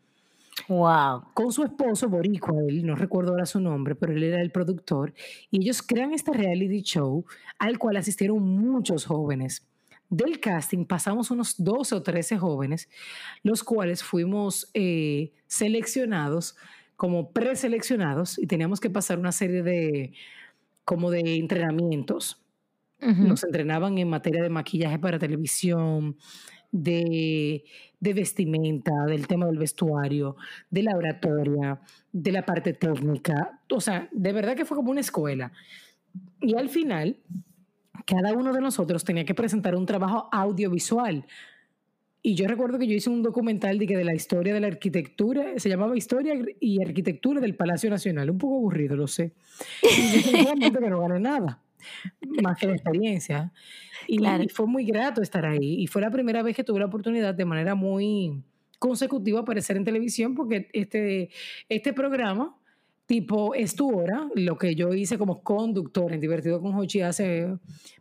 Wow. 0.68 1.32
Con 1.34 1.52
su 1.52 1.64
esposo 1.64 2.08
Boricua, 2.08 2.54
él 2.68 2.84
no 2.84 2.94
recuerdo 2.94 3.30
ahora 3.32 3.46
su 3.46 3.60
nombre, 3.60 3.94
pero 3.94 4.12
él 4.12 4.22
era 4.22 4.40
el 4.40 4.50
productor, 4.50 5.14
y 5.50 5.62
ellos 5.62 5.82
crean 5.82 6.12
este 6.12 6.32
reality 6.32 6.82
show 6.82 7.24
al 7.58 7.78
cual 7.78 7.96
asistieron 7.96 8.42
muchos 8.42 9.06
jóvenes. 9.06 9.66
Del 10.10 10.40
casting 10.40 10.84
pasamos 10.84 11.30
unos 11.30 11.54
12 11.56 11.94
o 11.94 12.02
13 12.02 12.36
jóvenes, 12.36 12.90
los 13.42 13.64
cuales 13.64 14.02
fuimos 14.02 14.70
eh, 14.74 15.32
seleccionados 15.46 16.54
como 16.96 17.32
preseleccionados 17.32 18.38
y 18.38 18.46
teníamos 18.46 18.78
que 18.78 18.90
pasar 18.90 19.18
una 19.18 19.32
serie 19.32 19.62
de 19.62 20.12
como 20.84 21.10
de 21.10 21.36
entrenamientos. 21.36 22.38
Nos 23.00 23.42
entrenaban 23.42 23.98
en 23.98 24.08
materia 24.08 24.40
de 24.40 24.48
maquillaje 24.48 24.96
para 25.00 25.18
televisión, 25.18 26.16
de, 26.72 27.64
vestimenta, 28.00 29.04
del 29.06 29.26
tema 29.26 29.46
del 29.46 29.58
vestuario, 29.58 30.36
de 30.70 30.82
la 30.82 30.96
oratoria, 30.96 31.80
de 32.10 32.32
la 32.32 32.44
parte 32.44 32.72
técnica. 32.72 33.60
O 33.70 33.80
sea, 33.80 34.08
de 34.10 34.32
verdad 34.32 34.56
que 34.56 34.64
fue 34.64 34.76
como 34.76 34.90
una 34.90 35.00
escuela. 35.00 35.52
Y 36.40 36.56
al 36.56 36.68
final, 36.68 37.16
cada 38.06 38.32
uno 38.32 38.52
de 38.52 38.60
nosotros 38.60 39.04
tenía 39.04 39.24
que 39.24 39.34
presentar 39.34 39.76
un 39.76 39.86
trabajo 39.86 40.28
audiovisual. 40.32 41.24
Y 42.24 42.34
yo 42.34 42.46
recuerdo 42.46 42.78
que 42.78 42.86
yo 42.86 42.94
hice 42.94 43.10
un 43.10 43.22
documental 43.22 43.78
de, 43.78 43.86
que 43.86 43.96
de 43.96 44.04
la 44.04 44.14
historia 44.14 44.54
de 44.54 44.60
la 44.60 44.68
arquitectura, 44.68 45.58
se 45.58 45.68
llamaba 45.68 45.96
Historia 45.96 46.34
y 46.60 46.80
Arquitectura 46.80 47.40
del 47.40 47.56
Palacio 47.56 47.90
Nacional. 47.90 48.30
Un 48.30 48.38
poco 48.38 48.56
aburrido, 48.56 48.96
lo 48.96 49.08
sé. 49.08 49.32
Y 49.82 50.70
que 50.70 50.90
no 50.90 51.00
gané 51.00 51.20
nada 51.20 51.61
más 52.42 52.58
que 52.58 52.66
la 52.66 52.74
experiencia. 52.74 53.52
Y, 54.08 54.18
fue 54.48 54.66
muy 54.66 54.84
grato 54.84 55.22
estar 55.22 55.46
ahí. 55.46 55.80
Y 55.80 55.86
fue 55.86 56.02
la 56.02 56.10
primera 56.10 56.42
vez 56.42 56.56
que 56.56 56.64
tuve 56.64 56.80
la 56.80 56.86
oportunidad 56.86 57.34
de 57.34 57.44
manera 57.44 57.76
muy 57.76 58.42
consecutiva 58.80 59.40
aparecer 59.40 59.76
en 59.76 59.84
televisión 59.84 60.34
porque 60.34 60.68
este, 60.72 61.30
este 61.68 61.92
programa 61.92 62.56
tipo 63.06 63.54
es 63.54 63.76
tu 63.76 63.96
hora, 63.96 64.28
lo 64.34 64.56
que 64.58 64.74
yo 64.74 64.92
hice 64.94 65.18
como 65.18 65.42
conductor 65.42 66.12
en 66.12 66.20
Divertido 66.20 66.60
con 66.60 66.74
Hochi 66.74 67.00
hace 67.02 67.56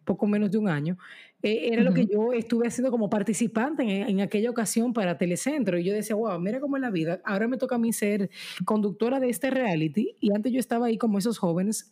poco 0.06 0.26
menos 0.26 0.50
de 0.50 0.58
un 0.58 0.70
año, 0.70 0.98
eh, 1.44 1.70
era 1.72 1.84
lo 1.84 1.94
que 1.94 2.06
yo 2.06 2.34
estuve 2.34 2.68
haciendo 2.68 2.92
como 2.92 3.10
participante 3.10 3.84
en, 3.84 4.10
en, 4.10 4.22
aquella 4.22 4.50
ocasión 4.50 4.94
para 4.94 5.18
Telecentro. 5.18 5.78
Y 5.80 5.84
yo 5.84 5.94
decía, 5.94 6.16
wow, 6.16 6.40
mira 6.40 6.60
cómo 6.60 6.78
es 6.78 6.82
la 6.82 6.92
vida. 6.92 7.20
Ahora 7.26 7.48
me 7.48 7.58
toca 7.58 7.76
a 7.76 7.80
mí 7.80 7.92
ser 7.94 8.30
conductora 8.64 9.20
de 9.20 9.30
este 9.30 9.50
reality. 9.50 10.16
Y 10.20 10.34
antes 10.34 10.52
yo 10.52 10.60
estaba 10.60 10.86
ahí 10.86 10.98
como 10.98 11.18
esos 11.18 11.40
jóvenes 11.40 11.92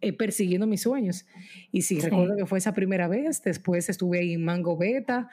eh, 0.00 0.12
persiguiendo 0.12 0.66
mis 0.66 0.82
sueños. 0.82 1.26
Y 1.72 1.82
sí, 1.82 2.00
recuerdo 2.00 2.36
que 2.36 2.46
fue 2.46 2.58
esa 2.58 2.72
primera 2.72 3.08
vez, 3.08 3.42
después 3.42 3.88
estuve 3.88 4.20
ahí 4.20 4.32
en 4.34 4.44
Mango 4.44 4.76
Beta, 4.76 5.28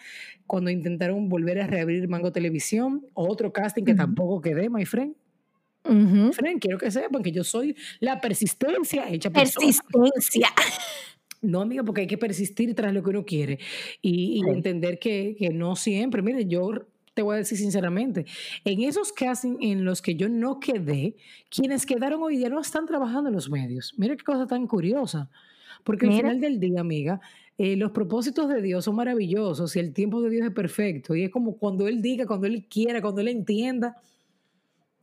cuando 0.46 0.70
intentaron 0.70 1.30
volver 1.30 1.62
a 1.62 1.68
reabrir 1.68 2.08
Mango 2.08 2.32
Televisión, 2.32 3.06
otro 3.14 3.54
casting 3.54 3.84
que 3.84 3.96
tampoco 3.96 4.42
quedé, 4.42 4.70
my 4.70 4.86
friend. 4.86 5.16
Friend, 5.84 6.60
quiero 6.60 6.78
que 6.78 6.92
sepan 6.92 7.24
que 7.24 7.32
yo 7.32 7.46
soy 7.46 7.74
la 8.02 8.20
persistencia 8.20 9.10
hecha 9.10 9.30
Persistencia. 9.30 10.50
No, 11.42 11.62
amiga, 11.62 11.84
porque 11.84 12.02
hay 12.02 12.08
que 12.08 12.18
persistir 12.18 12.74
tras 12.76 12.94
lo 12.94 13.04
que 13.04 13.12
uno 13.12 13.24
quiere 13.24 13.60
y, 14.02 14.42
entender 14.50 15.00
que, 15.00 15.36
que, 15.38 15.50
no 15.50 15.76
siempre, 15.76 16.22
mire, 16.22 16.46
yo 16.46 16.88
te 17.18 17.24
voy 17.24 17.34
a 17.34 17.38
decir 17.40 17.58
sinceramente, 17.58 18.28
en 18.64 18.82
esos 18.82 19.12
castings 19.12 19.58
en 19.60 19.84
los 19.84 20.04
que 20.04 20.14
yo 20.14 20.30
no 20.30 20.60
quedé, 20.60 21.16
quienes 21.50 21.84
quedaron 21.84 22.22
hoy 22.22 22.38
día 22.38 22.48
no 22.48 22.60
están 22.60 22.86
trabajando 22.86 23.30
en 23.30 23.34
los 23.34 23.50
medios. 23.50 23.96
Mira 23.98 24.16
qué 24.16 24.24
cosa 24.24 24.46
tan 24.46 24.68
curiosa. 24.68 25.28
Porque 25.84 26.06
al 26.06 26.14
final 26.14 26.40
del 26.40 26.60
día, 26.60 26.80
amiga, 26.80 27.20
eh, 27.58 27.76
los 27.76 27.90
propósitos 27.90 28.48
de 28.50 28.62
Dios 28.62 28.86
son 28.86 28.98
maravillosos 28.98 29.76
y 29.76 29.80
el 29.80 29.94
tiempo 29.94 30.22
de 30.22 30.30
Dios 30.30 30.46
es 30.46 30.54
perfecto. 30.54 31.16
Y 31.16 31.24
es 31.24 31.32
como 31.32 31.58
cuando 31.58 31.88
Él 31.88 32.04
diga, 32.04 32.28
cuando 32.28 32.46
Él 32.46 32.68
quiera, 32.70 33.02
cuando 33.02 33.22
Él 33.22 33.30
entienda. 33.30 33.98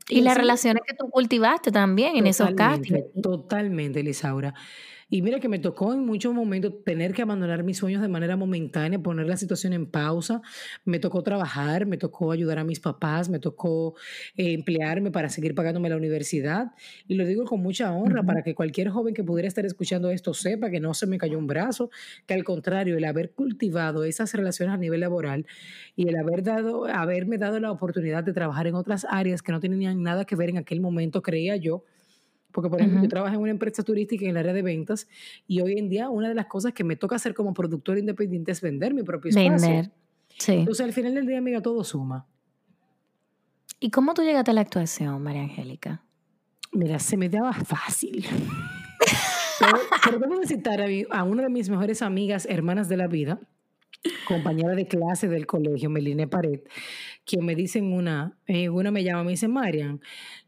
Y, 0.09 0.21
las 0.21 0.37
relaciones 0.37 0.85
que 0.87 0.95
tú 0.95 1.11
cultivaste 1.11 1.73
también 1.73 2.15
en 2.15 2.29
esos 2.29 2.53
castings. 2.53 3.07
Totalmente, 3.21 4.05
Lisaura. 4.05 4.55
Y 5.09 5.23
mira 5.23 5.41
que 5.41 5.49
me 5.49 5.59
tocó 5.59 5.93
en 5.93 6.05
muchos 6.05 6.35
momentos 6.35 6.83
tener 6.85 7.13
que 7.13 7.23
abandonar 7.23 7.63
mis 7.63 7.79
sueños 7.79 8.03
de 8.03 8.09
manera 8.09 8.37
momentánea, 8.37 8.99
poner 8.99 9.27
la 9.27 9.37
situación 9.37 9.73
en 9.73 9.87
pausa. 9.87 10.43
Me 10.85 10.99
tocó 10.99 11.23
trabajar, 11.23 11.87
me 11.87 11.97
tocó 11.97 12.33
ayudar 12.33 12.59
a 12.59 12.65
mis 12.65 12.81
papás, 12.81 13.29
me 13.29 13.39
tocó 13.39 13.95
eh, 14.37 14.53
emplearme 14.53 15.11
para 15.11 15.29
seguir 15.29 15.55
pagándome 15.55 15.89
la 15.89 15.97
universidad. 15.97 16.73
Y 17.07 17.15
lo 17.15 17.27
digo 17.27 17.45
con 17.45 17.61
mucha 17.61 17.93
honra 17.93 18.23
para 18.23 18.43
que 18.43 18.55
cualquier 18.55 18.89
joven 18.89 19.15
que 19.15 19.25
pudiera 19.25 19.49
estar 19.49 19.65
escuchando 19.65 20.11
esto 20.11 20.35
sepa 20.35 20.71
que 20.71 20.81
no 20.81 20.95
se 20.95 21.07
me 21.07 21.19
cayó 21.19 21.39
un 21.39 21.47
brazo, 21.47 21.91
que 22.27 22.35
al 22.35 22.45
contrario, 22.45 22.97
el 22.97 23.05
haber 23.05 23.33
cultivado 23.33 24.05
esas 24.05 24.33
relaciones 24.35 24.75
a 24.75 24.79
nivel 24.79 25.01
laboral 25.01 25.47
y 25.97 26.09
el 26.09 26.17
haber 26.17 26.43
dado, 26.43 26.87
haberme 26.87 27.39
dado 27.39 27.61
la 27.61 27.71
oportunidad 27.71 28.25
de 28.25 28.33
trabajar 28.33 28.67
en 28.67 28.75
otras 28.75 29.07
áreas 29.09 29.43
que 29.43 29.53
no 29.53 29.61
tenían 29.61 30.03
nada 30.03 30.25
que 30.25 30.37
ver 30.37 30.51
en 30.51 30.59
aquel 30.59 30.81
momento, 30.81 31.23
creía 31.23 31.57
yo, 31.57 31.85
porque, 32.55 32.71
por 32.71 32.81
ejemplo, 32.81 33.03
yo 33.03 33.09
trabajo 33.09 33.35
en 33.35 33.41
una 33.41 33.51
empresa 33.51 33.83
turística 33.83 34.25
en 34.25 34.31
el 34.31 34.37
área 34.37 34.53
de 34.53 34.63
ventas 34.63 35.09
y 35.49 35.61
hoy 35.61 35.77
en 35.77 35.89
día 35.89 36.09
una 36.09 36.29
de 36.29 36.37
las 36.37 36.47
cosas 36.47 36.73
que 36.73 36.85
me 36.85 36.95
toca 36.95 37.17
hacer 37.17 37.35
como 37.35 37.53
productor 37.53 37.99
independiente 37.99 38.53
es 38.53 38.61
vender 38.61 38.95
mi 38.95 39.03
propio 39.03 39.31
espacio. 39.31 39.51
Vender, 39.51 39.91
sí. 40.39 40.53
Entonces, 40.53 40.87
al 40.87 40.93
final 40.93 41.15
del 41.15 41.27
día, 41.27 41.39
amiga, 41.39 41.61
todo 41.61 41.83
suma. 41.83 42.29
¿Y 43.81 43.91
cómo 43.91 44.15
tú 44.15 44.23
llegaste 44.23 44.53
a 44.53 44.55
la 44.55 44.61
actuación, 44.61 45.21
María 45.21 45.43
Angélica? 45.43 46.05
Mira, 46.71 47.01
se 47.01 47.17
me 47.17 47.29
daba 47.29 47.53
fácil. 47.53 48.25
pero, 49.59 49.79
pero, 50.05 50.19
debo 50.21 50.41
citar 50.47 50.81
a, 50.81 50.87
a 51.11 51.25
una 51.25 51.43
de 51.43 51.49
mis 51.49 51.69
mejores 51.69 52.03
amigas, 52.03 52.47
hermanas 52.49 52.89
de 52.89 52.97
la 52.97 53.09
vida, 53.09 53.41
compañera 54.27 54.75
de 54.75 54.87
clase 54.87 55.29
del 55.29 55.47
colegio, 55.47 55.91
Meline 55.91 56.27
Pared, 56.27 56.61
quien 57.25 57.45
me 57.45 57.55
dice 57.55 57.79
en 57.79 57.93
una, 57.93 58.37
en 58.47 58.71
una 58.71 58.91
me 58.91 59.03
llama, 59.03 59.25
me 59.25 59.31
dice, 59.31 59.49
Marian, 59.49 60.01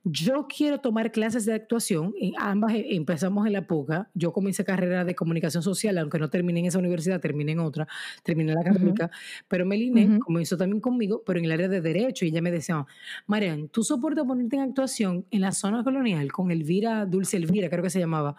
yo 0.04 0.46
quiero 0.46 0.80
tomar 0.80 1.10
clases 1.10 1.46
de 1.46 1.54
actuación, 1.54 2.14
ambas 2.38 2.74
eh, 2.74 2.86
empezamos 2.90 3.46
en 3.46 3.54
la 3.54 3.66
PUCA, 3.66 4.10
yo 4.14 4.32
comencé 4.32 4.64
carrera 4.64 5.04
de 5.04 5.14
comunicación 5.14 5.62
social, 5.62 5.96
aunque 5.98 6.18
no 6.18 6.28
terminé 6.30 6.60
en 6.60 6.66
esa 6.66 6.78
universidad, 6.78 7.20
terminé 7.20 7.52
en 7.52 7.60
otra, 7.60 7.88
terminé 8.22 8.52
en 8.52 8.58
la 8.58 8.64
católica, 8.64 9.10
pero 9.48 9.64
Meline 9.64 10.18
comenzó 10.20 10.56
también 10.56 10.80
conmigo, 10.80 11.22
pero 11.24 11.38
en 11.38 11.46
el 11.46 11.52
área 11.52 11.68
de 11.68 11.80
derecho, 11.80 12.24
y 12.24 12.28
ella 12.28 12.42
me 12.42 12.50
decía, 12.50 12.86
Marian, 13.26 13.68
¿tú 13.68 13.82
soportas 13.82 14.26
ponerte 14.26 14.56
en 14.56 14.62
actuación 14.62 15.26
en 15.30 15.40
la 15.40 15.52
zona 15.52 15.82
colonial 15.82 16.30
con 16.30 16.50
Elvira, 16.50 17.06
Dulce 17.06 17.36
Elvira, 17.38 17.70
creo 17.70 17.82
que 17.82 17.90
se 17.90 17.98
llamaba, 17.98 18.36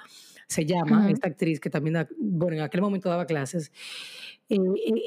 se 0.48 0.66
llama, 0.66 1.10
esta 1.10 1.28
actriz 1.28 1.60
que 1.60 1.70
también, 1.70 2.08
bueno, 2.18 2.58
en 2.58 2.62
aquel 2.62 2.82
momento 2.82 3.10
daba 3.10 3.26
clases, 3.26 3.72
eh, 4.50 4.58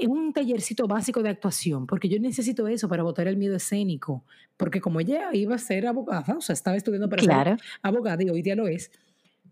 en 0.01 0.11
un 0.11 0.33
tallercito 0.33 0.87
básico 0.87 1.23
de 1.23 1.31
actuación, 1.31 1.87
porque 1.87 2.09
yo 2.09 2.19
necesito 2.19 2.69
eso 2.69 2.89
para 2.89 3.03
botar 3.03 3.27
el 3.27 3.37
miedo 3.37 3.57
escénico, 3.57 4.25
porque 4.57 4.81
como 4.81 5.01
ella 5.01 5.31
iba 5.33 5.55
a 5.55 5.59
ser 5.59 5.87
abogada, 5.87 6.37
o 6.37 6.41
sea, 6.41 6.53
estaba 6.53 6.77
estudiando 6.77 7.09
para 7.09 7.23
ser 7.23 7.57
abogada 7.83 8.23
y 8.23 8.31
hoy 8.31 8.43
día 8.43 8.55
lo 8.55 8.69
es, 8.69 8.91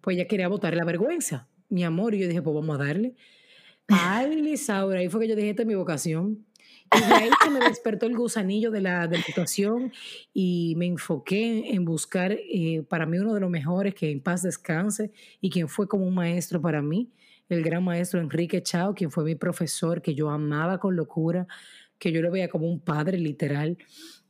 pues 0.00 0.16
ella 0.16 0.28
quería 0.28 0.49
botar 0.49 0.75
la 0.75 0.85
vergüenza, 0.85 1.49
mi 1.68 1.85
amor, 1.85 2.14
y 2.14 2.18
yo 2.21 2.28
dije, 2.28 2.42
pues 2.42 2.54
vamos 2.54 2.78
a 2.78 2.85
darle. 2.85 3.14
Ay, 3.88 4.37
Lisaura, 4.42 5.00
ahí 5.00 5.09
fue 5.09 5.21
que 5.21 5.28
yo 5.28 5.37
dije, 5.37 5.50
esta 5.50 5.62
es 5.62 5.68
mi 5.68 5.75
vocación. 5.75 6.45
Y 6.95 7.00
de 7.00 7.14
ahí 7.14 7.30
se 7.42 7.50
me 7.50 7.61
despertó 7.61 8.07
el 8.07 8.16
gusanillo 8.16 8.71
de 8.71 8.80
la, 8.80 9.07
de 9.09 9.18
actuación 9.18 9.92
y 10.33 10.75
me 10.78 10.87
enfoqué 10.87 11.75
en 11.75 11.85
buscar 11.85 12.33
eh, 12.33 12.83
para 12.88 13.04
mí 13.04 13.18
uno 13.18 13.35
de 13.35 13.40
los 13.40 13.50
mejores, 13.50 13.95
que 13.95 14.11
en 14.11 14.23
paz 14.23 14.42
descanse, 14.42 15.12
y 15.40 15.50
quien 15.50 15.68
fue 15.68 15.87
como 15.87 16.07
un 16.07 16.14
maestro 16.14 16.62
para 16.62 16.80
mí, 16.80 17.11
el 17.49 17.62
gran 17.62 17.85
maestro 17.85 18.21
Enrique 18.21 18.62
Chao, 18.62 18.95
quien 18.95 19.11
fue 19.11 19.25
mi 19.25 19.35
profesor, 19.35 20.02
que 20.02 20.14
yo 20.14 20.31
amaba 20.31 20.78
con 20.78 20.97
locura, 20.97 21.47
que 21.99 22.12
yo 22.12 22.23
lo 22.23 22.31
veía 22.31 22.49
como 22.49 22.67
un 22.69 22.81
padre 22.81 23.19
literal 23.19 23.76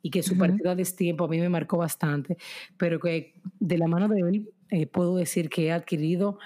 y 0.02 0.10
que 0.10 0.22
su 0.22 0.38
partida 0.38 0.74
de 0.74 0.84
tiempo 0.84 1.24
a 1.24 1.28
mí 1.28 1.38
me 1.38 1.48
marcó 1.48 1.76
bastante, 1.76 2.36
pero 2.76 3.00
que 3.00 3.34
de 3.58 3.78
la 3.78 3.88
mano 3.88 4.08
de 4.08 4.20
él 4.20 4.48
eh, 4.70 4.86
puedo 4.86 5.16
decir 5.16 5.48
que 5.48 5.66
he 5.66 5.72
adquirido 5.72 6.38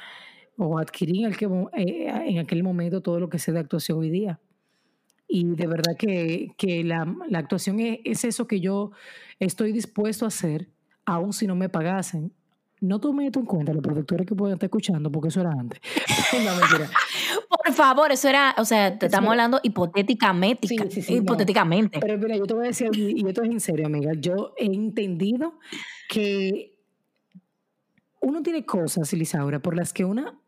o 0.57 0.79
adquirí 0.79 1.25
en, 1.25 1.33
eh, 1.75 2.07
en 2.27 2.39
aquel 2.39 2.63
momento 2.63 3.01
todo 3.01 3.21
lo 3.21 3.29
que 3.29 3.39
sé 3.39 3.53
de 3.53 3.61
actuación 3.61 3.99
hoy 3.99 4.11
día. 4.11 4.41
Y 5.29 5.45
de 5.45 5.67
verdad 5.67 5.97
que, 5.99 6.53
que 6.59 6.85
la, 6.85 7.07
la, 7.29 7.39
actuación 7.39 7.79
es, 7.81 8.25
eso 8.25 8.47
que 8.47 8.61
yo 8.61 8.93
estoy 9.39 9.73
dispuesto 9.73 10.25
a 10.25 10.29
hacer, 10.29 10.69
aun 11.07 11.33
si 11.33 11.47
no 11.47 11.57
me 11.57 11.71
pagasen. 11.71 12.33
No 12.83 12.99
tome 12.99 13.27
esto 13.27 13.39
en 13.39 13.47
cuenta, 13.47 13.73
los 13.73 13.81
productores 13.81 14.27
que 14.27 14.35
pueden 14.35 14.55
estar 14.55 14.67
escuchando, 14.67 15.11
porque 15.11 15.29
eso 15.29 15.41
era 15.41 15.53
antes. 15.53 15.81
no, 16.33 16.57
mentira. 16.57 16.91
Por 17.49 17.73
favor, 17.73 18.11
eso 18.11 18.29
era, 18.29 18.57
o 18.59 18.65
sea, 18.65 18.99
te 18.99 19.07
estamos 19.07 19.31
hablando 19.31 19.61
hipotéticamente. 19.63 20.67
Sí, 20.67 20.77
sí, 20.91 21.01
sí, 21.01 21.15
hipotéticamente. 21.15 22.01
Pero 22.01 22.19
mira, 22.19 22.37
yo 22.37 22.45
te 22.45 22.55
voy 22.55 22.65
a 22.65 22.67
decir, 22.69 22.89
y 22.93 23.25
esto 23.25 23.45
es 23.45 23.51
en 23.51 23.61
serio, 23.61 23.87
amiga, 23.87 24.13
yo 24.19 24.53
he 24.59 24.67
entendido 24.67 25.61
que 26.09 26.77
uno 28.21 28.43
tiene 28.43 28.67
cosas, 28.67 29.13
Lisaura, 29.13 29.61
por 29.61 29.77
las 29.77 29.93
que 29.93 30.05
una 30.05 30.41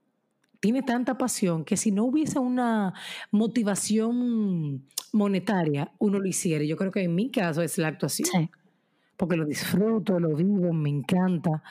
tiene 0.58 0.82
tanta 0.82 1.16
pasión 1.16 1.64
que 1.64 1.76
si 1.76 1.92
no 1.92 2.04
hubiese 2.04 2.40
una 2.40 2.94
motivación 3.30 4.88
monetaria, 5.12 5.92
uno 5.98 6.18
lo 6.18 6.26
hiciera. 6.26 6.64
Yo 6.64 6.76
creo 6.76 6.90
que 6.90 7.02
en 7.02 7.14
mi 7.14 7.30
caso 7.30 7.62
es 7.62 7.78
la 7.78 7.88
actuación. 7.88 8.50
Porque 9.16 9.36
lo 9.36 9.44
disfruto, 9.44 10.18
lo 10.18 10.34
vivo, 10.34 10.72
me 10.72 10.90
encanta. 10.90 11.62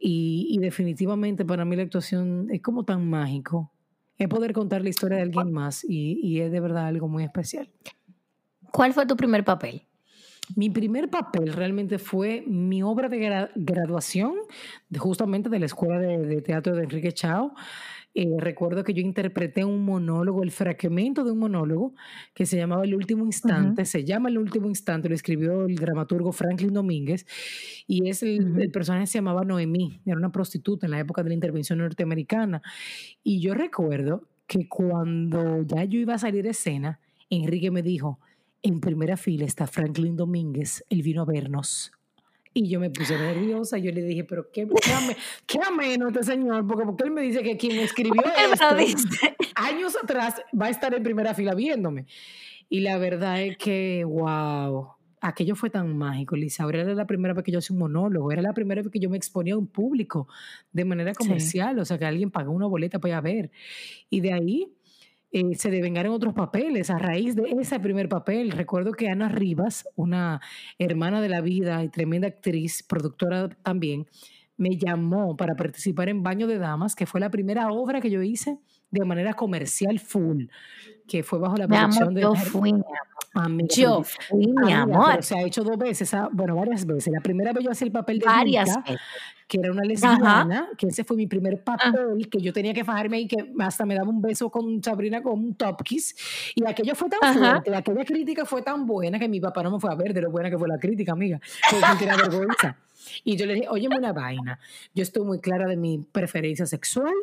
Y, 0.00 0.58
definitivamente 0.60 1.44
para 1.44 1.64
mí 1.64 1.76
la 1.76 1.82
actuación 1.82 2.48
es 2.50 2.60
como 2.62 2.84
tan 2.84 3.08
mágico. 3.08 3.72
Es 4.16 4.28
poder 4.28 4.52
contar 4.52 4.82
la 4.82 4.88
historia 4.88 5.18
de 5.18 5.24
alguien 5.24 5.52
más 5.52 5.84
y, 5.84 6.40
es 6.40 6.50
de 6.50 6.60
verdad 6.60 6.86
algo 6.86 7.08
muy 7.08 7.24
especial. 7.24 7.70
¿Cuál 8.72 8.92
fue 8.92 9.06
tu 9.06 9.16
primer 9.16 9.44
papel? 9.44 9.87
Mi 10.56 10.70
primer 10.70 11.10
papel 11.10 11.52
realmente 11.52 11.98
fue 11.98 12.42
mi 12.46 12.82
obra 12.82 13.08
de 13.08 13.48
graduación, 13.54 14.34
justamente 14.98 15.48
de 15.48 15.58
la 15.58 15.66
Escuela 15.66 15.98
de, 15.98 16.18
de 16.18 16.42
Teatro 16.42 16.74
de 16.74 16.84
Enrique 16.84 17.12
Chao. 17.12 17.52
Eh, 18.14 18.26
recuerdo 18.38 18.82
que 18.82 18.94
yo 18.94 19.00
interpreté 19.00 19.64
un 19.64 19.84
monólogo, 19.84 20.42
el 20.42 20.50
fragmento 20.50 21.22
de 21.22 21.30
un 21.30 21.38
monólogo 21.38 21.94
que 22.34 22.46
se 22.46 22.56
llamaba 22.56 22.82
El 22.84 22.94
último 22.94 23.24
instante, 23.24 23.84
se 23.84 24.04
llama 24.04 24.28
El 24.28 24.38
último 24.38 24.68
instante, 24.68 25.08
lo 25.08 25.14
escribió 25.14 25.66
el 25.66 25.76
dramaturgo 25.76 26.32
Franklin 26.32 26.72
Domínguez 26.72 27.26
y 27.86 28.08
es 28.08 28.24
el, 28.24 28.60
el, 28.60 28.70
personaje 28.72 29.06
se 29.06 29.18
llamaba 29.18 29.44
Noemí, 29.44 30.00
era 30.04 30.16
una 30.16 30.32
prostituta 30.32 30.86
en 30.86 30.92
la 30.92 30.98
época 30.98 31.22
de 31.22 31.28
la 31.28 31.34
intervención 31.34 31.78
norteamericana. 31.78 32.60
Y 33.22 33.40
yo 33.40 33.54
recuerdo 33.54 34.26
que 34.48 34.66
cuando 34.68 35.62
ya 35.62 35.84
yo 35.84 36.00
iba 36.00 36.14
a 36.14 36.18
salir 36.18 36.42
de 36.42 36.50
escena, 36.50 36.98
Enrique 37.30 37.70
me 37.70 37.82
dijo, 37.82 38.18
en 38.62 38.80
primera 38.80 39.16
fila 39.16 39.44
está 39.44 39.66
Franklin 39.66 40.16
Domínguez, 40.16 40.84
él 40.88 41.02
vino 41.02 41.22
a 41.22 41.24
vernos. 41.24 41.92
Y 42.54 42.68
yo 42.68 42.80
me 42.80 42.90
puse 42.90 43.16
nerviosa. 43.16 43.78
Yo 43.78 43.92
le 43.92 44.02
dije, 44.02 44.24
pero 44.24 44.50
qué, 44.50 44.66
qué, 45.46 45.60
ameno 45.64 46.08
este 46.08 46.24
señor, 46.24 46.66
porque, 46.66 46.84
porque 46.84 47.04
él 47.04 47.12
me 47.12 47.22
dice 47.22 47.42
que 47.42 47.56
quien 47.56 47.78
escribió 47.78 48.20
esto 48.52 48.66
años 49.54 49.96
atrás 50.02 50.42
va 50.60 50.66
a 50.66 50.70
estar 50.70 50.92
en 50.94 51.02
primera 51.02 51.34
fila 51.34 51.54
viéndome. 51.54 52.06
Y 52.68 52.80
la 52.80 52.98
verdad 52.98 53.40
es 53.42 53.56
que, 53.58 54.04
wow, 54.04 54.88
aquello 55.20 55.54
fue 55.56 55.70
tan 55.70 55.96
mágico, 55.96 56.36
Lisa. 56.36 56.64
Ahora 56.64 56.80
era 56.80 56.94
la 56.94 57.06
primera 57.06 57.34
vez 57.34 57.44
que 57.44 57.52
yo 57.52 57.58
hacía 57.58 57.74
un 57.74 57.80
monólogo, 57.80 58.32
era 58.32 58.42
la 58.42 58.52
primera 58.52 58.82
vez 58.82 58.90
que 58.90 59.00
yo 59.00 59.10
me 59.10 59.16
exponía 59.16 59.54
a 59.54 59.58
un 59.58 59.66
público 59.66 60.28
de 60.72 60.84
manera 60.84 61.14
comercial, 61.14 61.78
o 61.78 61.84
sea, 61.84 61.98
que 61.98 62.06
alguien 62.06 62.30
pagó 62.30 62.52
una 62.52 62.66
boleta 62.66 62.98
para 62.98 63.12
ir 63.12 63.16
a 63.16 63.20
ver. 63.20 63.50
Y 64.10 64.20
de 64.20 64.32
ahí 64.32 64.72
eh, 65.30 65.54
se 65.56 65.70
devengaron 65.70 66.14
otros 66.14 66.34
papeles 66.34 66.90
a 66.90 66.98
raíz 66.98 67.36
de 67.36 67.50
ese 67.60 67.78
primer 67.80 68.08
papel. 68.08 68.50
Recuerdo 68.50 68.92
que 68.92 69.08
Ana 69.08 69.28
Rivas, 69.28 69.86
una 69.94 70.40
hermana 70.78 71.20
de 71.20 71.28
la 71.28 71.40
vida 71.40 71.82
y 71.84 71.88
tremenda 71.88 72.28
actriz, 72.28 72.82
productora 72.82 73.48
también, 73.62 74.06
me 74.56 74.76
llamó 74.76 75.36
para 75.36 75.54
participar 75.54 76.08
en 76.08 76.22
Baño 76.22 76.46
de 76.46 76.58
Damas, 76.58 76.94
que 76.96 77.06
fue 77.06 77.20
la 77.20 77.30
primera 77.30 77.70
obra 77.70 78.00
que 78.00 78.10
yo 78.10 78.22
hice 78.22 78.58
de 78.90 79.04
manera 79.04 79.34
comercial 79.34 79.98
full, 79.98 80.46
que 81.06 81.22
fue 81.22 81.38
bajo 81.38 81.56
la 81.56 81.68
producción 81.68 82.14
de... 82.14 82.22
Yo 82.22 82.34
fui, 82.34 82.72
yo 83.74 84.02
fui, 84.02 84.46
mi 84.48 84.72
amor. 84.72 85.22
se 85.22 85.36
ha 85.36 85.42
hecho 85.42 85.62
dos 85.62 85.78
veces, 85.78 86.12
ah, 86.14 86.28
bueno, 86.32 86.56
varias 86.56 86.84
veces. 86.86 87.12
La 87.12 87.20
primera 87.20 87.52
vez 87.52 87.64
yo 87.64 87.70
hacía 87.70 87.86
el 87.86 87.92
papel 87.92 88.18
de 88.18 88.26
varias 88.26 88.70
que 89.48 89.58
era 89.58 89.72
una 89.72 89.82
lesbiana, 89.82 90.68
que 90.76 90.88
ese 90.88 91.04
fue 91.04 91.16
mi 91.16 91.26
primer 91.26 91.62
ah. 91.66 91.76
papel, 91.76 92.28
que 92.28 92.38
yo 92.38 92.52
tenía 92.52 92.74
que 92.74 92.84
fajarme 92.84 93.20
y 93.20 93.26
que 93.26 93.36
hasta 93.58 93.86
me 93.86 93.94
daba 93.94 94.10
un 94.10 94.20
beso 94.20 94.50
con 94.50 94.82
Sabrina 94.82 95.22
con 95.22 95.32
un 95.32 95.54
top 95.54 95.82
kiss. 95.82 96.52
Y 96.54 96.66
aquello 96.66 96.94
fue 96.94 97.08
tan 97.08 97.34
fuerte, 97.34 97.74
aquella 97.74 98.04
crítica 98.04 98.44
fue 98.44 98.62
tan 98.62 98.86
buena 98.86 99.18
que 99.18 99.28
mi 99.28 99.40
papá 99.40 99.62
no 99.62 99.70
me 99.70 99.80
fue 99.80 99.90
a 99.90 99.94
ver 99.94 100.12
de 100.12 100.20
lo 100.20 100.30
buena 100.30 100.50
que 100.50 100.58
fue 100.58 100.68
la 100.68 100.78
crítica, 100.78 101.12
amiga. 101.12 101.40
Que 101.98 102.04
era 102.04 102.16
vergüenza. 102.16 102.76
Y 103.24 103.36
yo 103.36 103.46
le 103.46 103.54
dije, 103.54 103.68
óyeme 103.70 103.96
una 103.96 104.12
vaina, 104.12 104.60
yo 104.94 105.02
estoy 105.02 105.24
muy 105.24 105.40
clara 105.40 105.66
de 105.66 105.76
mi 105.76 105.98
preferencia 106.12 106.66
sexual, 106.66 107.14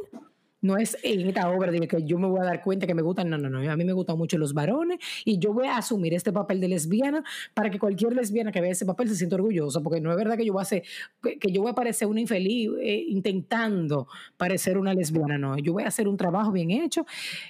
no 0.65 0.77
es 0.77 0.97
en 1.03 1.21
esta 1.27 1.49
obra 1.49 1.71
de 1.71 1.87
que 1.87 2.03
yo 2.03 2.17
me 2.17 2.27
voy 2.27 2.39
a 2.39 2.43
dar 2.43 2.63
cuenta 2.63 2.87
que 2.87 2.95
me 2.95 3.03
gustan, 3.03 3.29
no, 3.29 3.37
no, 3.37 3.49
no, 3.49 3.71
a 3.71 3.77
mí 3.77 3.85
me 3.85 3.93
gustan 3.93 4.17
mucho 4.17 4.37
los 4.39 4.53
varones 4.53 4.97
y 5.23 5.37
yo 5.37 5.53
voy 5.53 5.67
a 5.67 5.77
asumir 5.77 6.15
este 6.15 6.33
papel 6.33 6.59
de 6.59 6.67
lesbiana 6.67 7.23
para 7.53 7.69
que 7.69 7.77
cualquier 7.77 8.13
lesbiana 8.13 8.51
que 8.51 8.61
vea 8.61 8.71
ese 8.71 8.85
papel 8.85 9.07
se 9.07 9.15
sienta 9.15 9.35
orgullosa, 9.35 9.81
porque 9.81 10.01
no 10.01 10.09
es 10.09 10.17
verdad 10.17 10.35
que 10.35 10.45
yo 10.45 10.53
voy 10.53 10.61
a 10.61 10.63
hacer, 10.63 10.83
que 11.21 11.51
yo 11.51 11.61
voy 11.61 11.71
a 11.71 11.75
parecer 11.75 12.07
una 12.07 12.19
infeliz 12.19 12.71
eh, 12.81 13.05
intentando 13.09 14.07
parecer 14.37 14.79
una 14.79 14.93
lesbiana, 14.93 15.37
no, 15.37 15.55
yo 15.59 15.73
voy 15.73 15.83
a 15.83 15.87
hacer 15.87 16.07
un 16.07 16.17
trabajo 16.17 16.51
bien 16.51 16.71
hecho, 16.71 17.05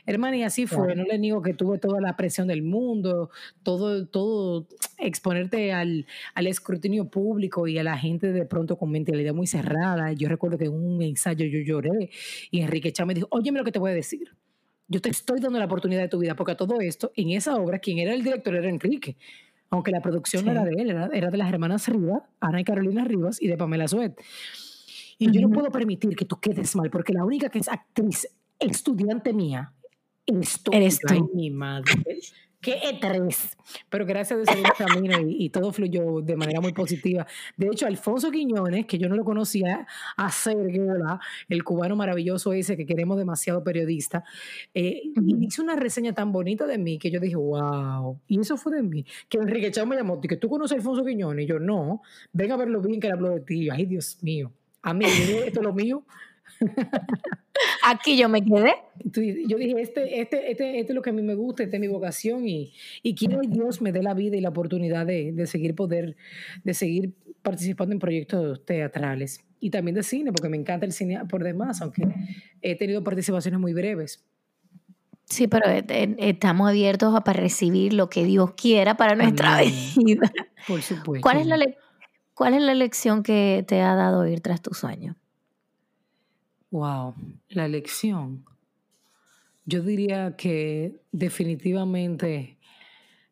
hermana, 0.06 0.36
y 0.36 0.44
así 0.44 0.68
fue, 0.68 0.94
no 0.94 1.04
le 1.04 1.18
niego 1.18 1.42
que 1.42 1.54
tuve 1.54 1.78
toda 1.78 2.02
la 2.02 2.18
presión 2.18 2.50
del 2.50 2.64
mundo, 2.64 3.30
todo, 3.64 4.06
todo, 4.08 4.68
exponerte 4.98 5.72
al, 5.72 6.06
al 6.34 6.48
escrutinio 6.48 7.10
público 7.10 7.68
y 7.68 7.78
a 7.78 7.84
la 7.84 7.98
gente 7.98 8.34
de 8.34 8.46
pronto 8.46 8.78
con 8.78 8.92
mentalidad 8.92 9.34
muy 9.34 9.48
cerrada, 9.48 10.12
yo 10.12 10.28
recuerdo 10.28 10.58
que 10.58 10.66
en 10.66 10.74
un 10.74 11.02
ensayo 11.02 11.46
yo 11.46 11.60
lloré 11.60 12.10
y 12.52 12.60
Enrique 12.60 12.92
Chávez 12.92 13.05
me 13.06 13.14
dijo, 13.14 13.28
óyeme 13.32 13.60
lo 13.60 13.66
que 13.66 13.72
te 13.72 13.80
voy 13.80 13.92
a 13.92 13.94
decir. 13.94 14.36
Yo 14.88 15.02
te 15.02 15.10
estoy 15.10 15.40
dando 15.40 15.58
la 15.58 15.66
oportunidad 15.66 16.02
de 16.02 16.10
tu 16.10 16.20
vida, 16.20 16.36
porque 16.36 16.52
a 16.52 16.58
todo 16.58 16.80
esto, 16.80 17.12
en 17.16 17.32
esa 17.32 17.56
obra, 17.56 17.80
quien 17.80 18.00
era 18.00 18.14
el 18.14 18.24
director 18.24 18.56
era 18.56 18.70
Enrique, 18.70 19.18
aunque 19.70 19.92
la 19.92 20.02
producción 20.02 20.46
no 20.46 20.52
era 20.52 20.64
de 20.64 20.74
él, 20.78 20.90
era, 20.92 21.32
de 21.32 21.38
las 21.38 21.50
hermanas 21.50 21.88
Rivas, 21.88 22.22
Ana 22.40 22.62
y 22.62 22.64
Carolina 22.64 23.04
Rivas 23.04 23.42
y 23.42 23.48
de 23.48 23.58
Pamela 23.58 23.88
Suet. 23.88 24.14
Y 25.18 25.32
yo 25.32 25.42
no 25.42 25.50
puedo 25.50 25.72
permitir 25.72 26.16
que 26.16 26.26
tú 26.26 26.40
quedes 26.40 26.76
mal, 26.76 26.90
porque 26.92 27.14
la 27.14 27.26
única 27.26 27.50
que 27.50 27.60
es 27.60 27.68
actriz, 27.68 28.28
estudiante 28.60 29.34
mía, 29.34 29.74
Eres 30.28 31.00
tú. 31.00 31.32
mi 31.34 31.52
madre. 31.52 31.92
Qué 32.66 32.80
estrés. 32.82 33.56
Pero 33.92 34.08
gracias 34.08 34.40
a 34.50 34.56
Dios 34.56 34.72
camino 34.76 35.16
y, 35.22 35.52
todo 35.52 35.72
fluyó 35.72 36.22
de 36.22 36.36
manera 36.36 36.62
muy 36.62 36.74
positiva. 36.74 37.28
De 37.56 37.68
hecho, 37.68 37.86
Alfonso 37.86 38.32
Quiñones, 38.32 38.88
que 38.88 38.98
yo 38.98 39.08
no 39.08 39.16
lo 39.16 39.24
conocía, 39.24 39.86
a 40.18 40.32
Sergiola, 40.32 41.20
el 41.48 41.64
cubano 41.64 41.96
maravilloso 41.96 42.54
ese 42.54 42.76
que 42.76 42.88
queremos 42.88 43.20
demasiado 43.20 43.64
periodista, 43.64 44.24
eh, 44.74 45.04
hizo 45.42 45.62
una 45.62 45.76
reseña 45.76 46.14
tan 46.14 46.32
bonita 46.32 46.66
de 46.66 46.80
mí 46.80 46.98
que 46.98 47.12
yo 47.12 47.20
dije, 47.20 47.36
wow. 47.36 48.20
Y 48.28 48.40
eso 48.40 48.58
fue 48.58 48.78
de 48.78 48.82
mí. 48.82 49.06
Que 49.30 49.38
Enrique 49.38 49.70
Chao 49.70 49.86
me 49.86 49.96
llamó, 49.96 50.20
que 50.20 50.36
tú 50.36 50.50
conoces 50.50 50.72
a 50.72 50.76
Alfonso 50.78 51.06
Quiñones. 51.06 51.46
Y 51.46 51.48
yo, 51.48 51.60
no, 51.60 52.02
ven 52.34 52.52
a 52.52 52.58
verlo 52.58 52.82
bien 52.82 53.00
que 53.00 53.06
le 53.06 53.14
hablo 53.14 53.30
de 53.30 53.42
ti. 53.42 53.70
Ay, 53.70 53.86
Dios 53.86 54.18
mío. 54.24 54.52
A 54.82 54.92
mí, 54.92 55.06
esto 55.06 55.60
es 55.60 55.64
lo 55.64 55.72
mío. 55.72 56.04
Aquí 57.84 58.18
yo 58.18 58.30
me 58.30 58.44
quedé. 58.44 58.74
Yo 59.04 59.58
dije, 59.58 59.82
este, 59.82 60.22
este, 60.22 60.52
este, 60.52 60.80
este 60.80 60.92
es 60.92 60.96
lo 60.96 61.02
que 61.02 61.10
a 61.10 61.14
mí 61.14 61.22
me 61.22 61.36
gusta, 61.36 61.64
esta 61.64 61.78
es 61.78 61.82
mi 61.82 61.88
vocación 61.88 62.48
y, 62.48 62.74
y 63.04 63.16
quiero 63.16 63.42
que 63.42 63.48
Dios 63.48 63.82
me 63.82 63.92
dé 63.92 64.04
la 64.04 64.14
vida 64.14 64.36
y 64.36 64.42
la 64.42 64.50
oportunidad 64.50 65.06
de, 65.06 65.32
de 65.32 65.48
seguir 65.48 65.76
poder, 65.76 66.16
de 66.64 66.74
seguir 66.74 67.14
participando 67.42 67.94
en 67.94 68.00
proyectos 68.00 68.66
teatrales 68.66 69.46
y 69.60 69.70
también 69.70 69.96
de 69.96 70.04
cine, 70.04 70.32
porque 70.32 70.50
me 70.50 70.58
encanta 70.58 70.86
el 70.86 70.92
cine 70.92 71.20
por 71.30 71.44
demás, 71.44 71.82
aunque 71.82 72.04
he 72.62 72.76
tenido 72.76 73.04
participaciones 73.04 73.60
muy 73.60 73.74
breves. 73.74 74.24
Sí, 75.26 75.48
pero 75.48 75.70
eh, 75.70 75.84
eh, 75.88 76.16
estamos 76.20 76.70
abiertos 76.70 77.16
a 77.16 77.24
para 77.24 77.40
recibir 77.40 77.94
lo 77.94 78.10
que 78.10 78.24
Dios 78.26 78.52
quiera 78.54 78.96
para 78.96 79.16
nuestra 79.16 79.62
vida. 79.62 80.32
Por 80.68 80.82
supuesto. 80.82 81.24
¿Cuál 81.24 81.40
es, 81.40 81.48
la 81.48 81.58
¿Cuál 82.34 82.54
es 82.54 82.62
la 82.62 82.76
lección 82.76 83.24
que 83.24 83.66
te 83.68 83.82
ha 83.82 83.96
dado 83.96 84.28
ir 84.28 84.42
tras 84.42 84.62
tu 84.62 84.74
sueño? 84.74 85.16
Wow, 86.72 87.16
la 87.50 87.68
lección. 87.68 88.46
Yo 89.66 89.82
diría 89.82 90.36
que 90.36 91.02
definitivamente 91.12 92.58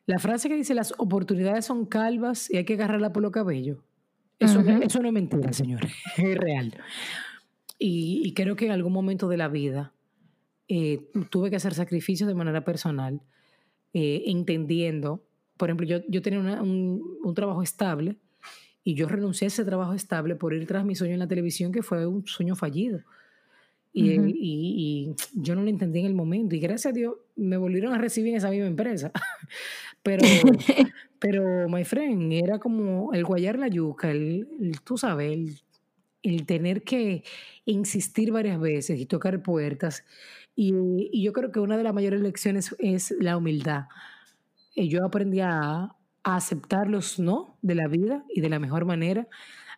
la 0.06 0.20
frase 0.20 0.50
que 0.50 0.56
dice 0.56 0.74
las 0.74 0.94
oportunidades 0.98 1.66
son 1.66 1.86
calvas 1.86 2.50
y 2.52 2.58
hay 2.58 2.66
que 2.66 2.74
agarrarla 2.74 3.14
por 3.14 3.24
los 3.24 3.32
cabellos. 3.32 3.78
Eso, 4.40 4.60
eso 4.60 5.00
no 5.00 5.08
es 5.08 5.14
mentira, 5.14 5.54
señores, 5.54 5.92
es 6.18 6.38
real. 6.38 6.74
Y, 7.80 8.34
creo 8.34 8.56
que 8.56 8.66
en 8.66 8.72
algún 8.72 8.94
momento 8.94 9.28
de 9.28 9.38
la 9.38 9.48
vida 9.48 9.94
eh, 10.68 11.10
tuve 11.30 11.50
que 11.50 11.58
hacer 11.58 11.74
sacrificios 11.74 12.28
de 12.28 12.34
manera 12.34 12.64
personal, 12.64 13.22
eh, 13.94 14.24
entendiendo, 14.28 15.24
por 15.58 15.70
ejemplo, 15.70 15.86
yo, 15.86 16.00
yo 16.08 16.22
tenía 16.22 16.40
un, 16.40 17.20
un, 17.24 17.34
trabajo 17.34 17.62
estable 17.62 18.18
y 18.84 18.96
yo 18.96 19.08
renuncié 19.08 19.46
a 19.46 19.48
ese 19.48 19.66
trabajo 19.66 19.94
estable 19.94 20.36
por 20.36 20.54
ir 20.54 20.66
tras 20.66 20.86
mi 20.86 20.96
sueño 20.96 21.14
en 21.14 21.20
la 21.20 21.28
televisión, 21.28 21.72
que 21.72 21.84
fue 21.84 22.06
un 22.06 22.26
sueño 22.26 22.56
fallido. 22.56 23.02
Y, 23.94 24.12
y, 24.12 24.34
y, 24.40 25.16
yo 25.36 25.56
no 25.56 25.62
lo 25.62 25.70
entendí 25.70 26.00
en 26.00 26.08
el 26.08 26.16
momento. 26.16 26.56
Y 26.56 26.60
gracias 26.60 26.88
a 26.92 26.94
Dios 26.94 27.16
me 27.36 27.58
volvieron 27.58 27.94
a 27.94 28.00
recibir 28.00 28.32
en 28.32 28.38
esa 28.38 28.50
misma 28.50 28.68
empresa. 28.68 29.12
pero, 30.04 30.24
pero, 31.20 31.70
my 31.70 31.86
friend, 31.86 32.34
era 32.34 32.60
como 32.60 33.14
el 33.14 33.24
guayar 33.24 33.58
la 33.60 33.68
yuca, 33.68 34.12
el, 34.12 34.48
tú 34.84 34.98
sabes, 34.98 35.32
el, 35.32 35.60
el, 36.24 36.46
tener 36.46 36.84
que 36.84 37.24
insistir 37.66 38.32
varias 38.32 38.60
veces 38.60 39.00
y 39.00 39.06
tocar 39.06 39.44
puertas. 39.44 40.04
Y, 40.56 40.74
y, 41.12 41.24
yo 41.24 41.32
creo 41.34 41.52
que 41.52 41.60
una 41.60 41.78
de 41.78 41.84
las 41.84 41.94
mayores 41.94 42.22
lecciones 42.22 42.76
es 42.80 43.12
la 43.20 43.38
humildad. 43.38 43.86
Eh, 44.76 44.88
yo 44.88 45.06
aprendí 45.06 45.40
a, 45.40 45.96
a 46.24 46.36
aceptar 46.36 46.90
los 46.90 47.20
no 47.20 47.58
de 47.62 47.76
la 47.76 47.88
vida 47.88 48.24
y 48.34 48.42
de 48.42 48.50
la 48.50 48.60
mejor 48.60 48.86
manera 48.86 49.28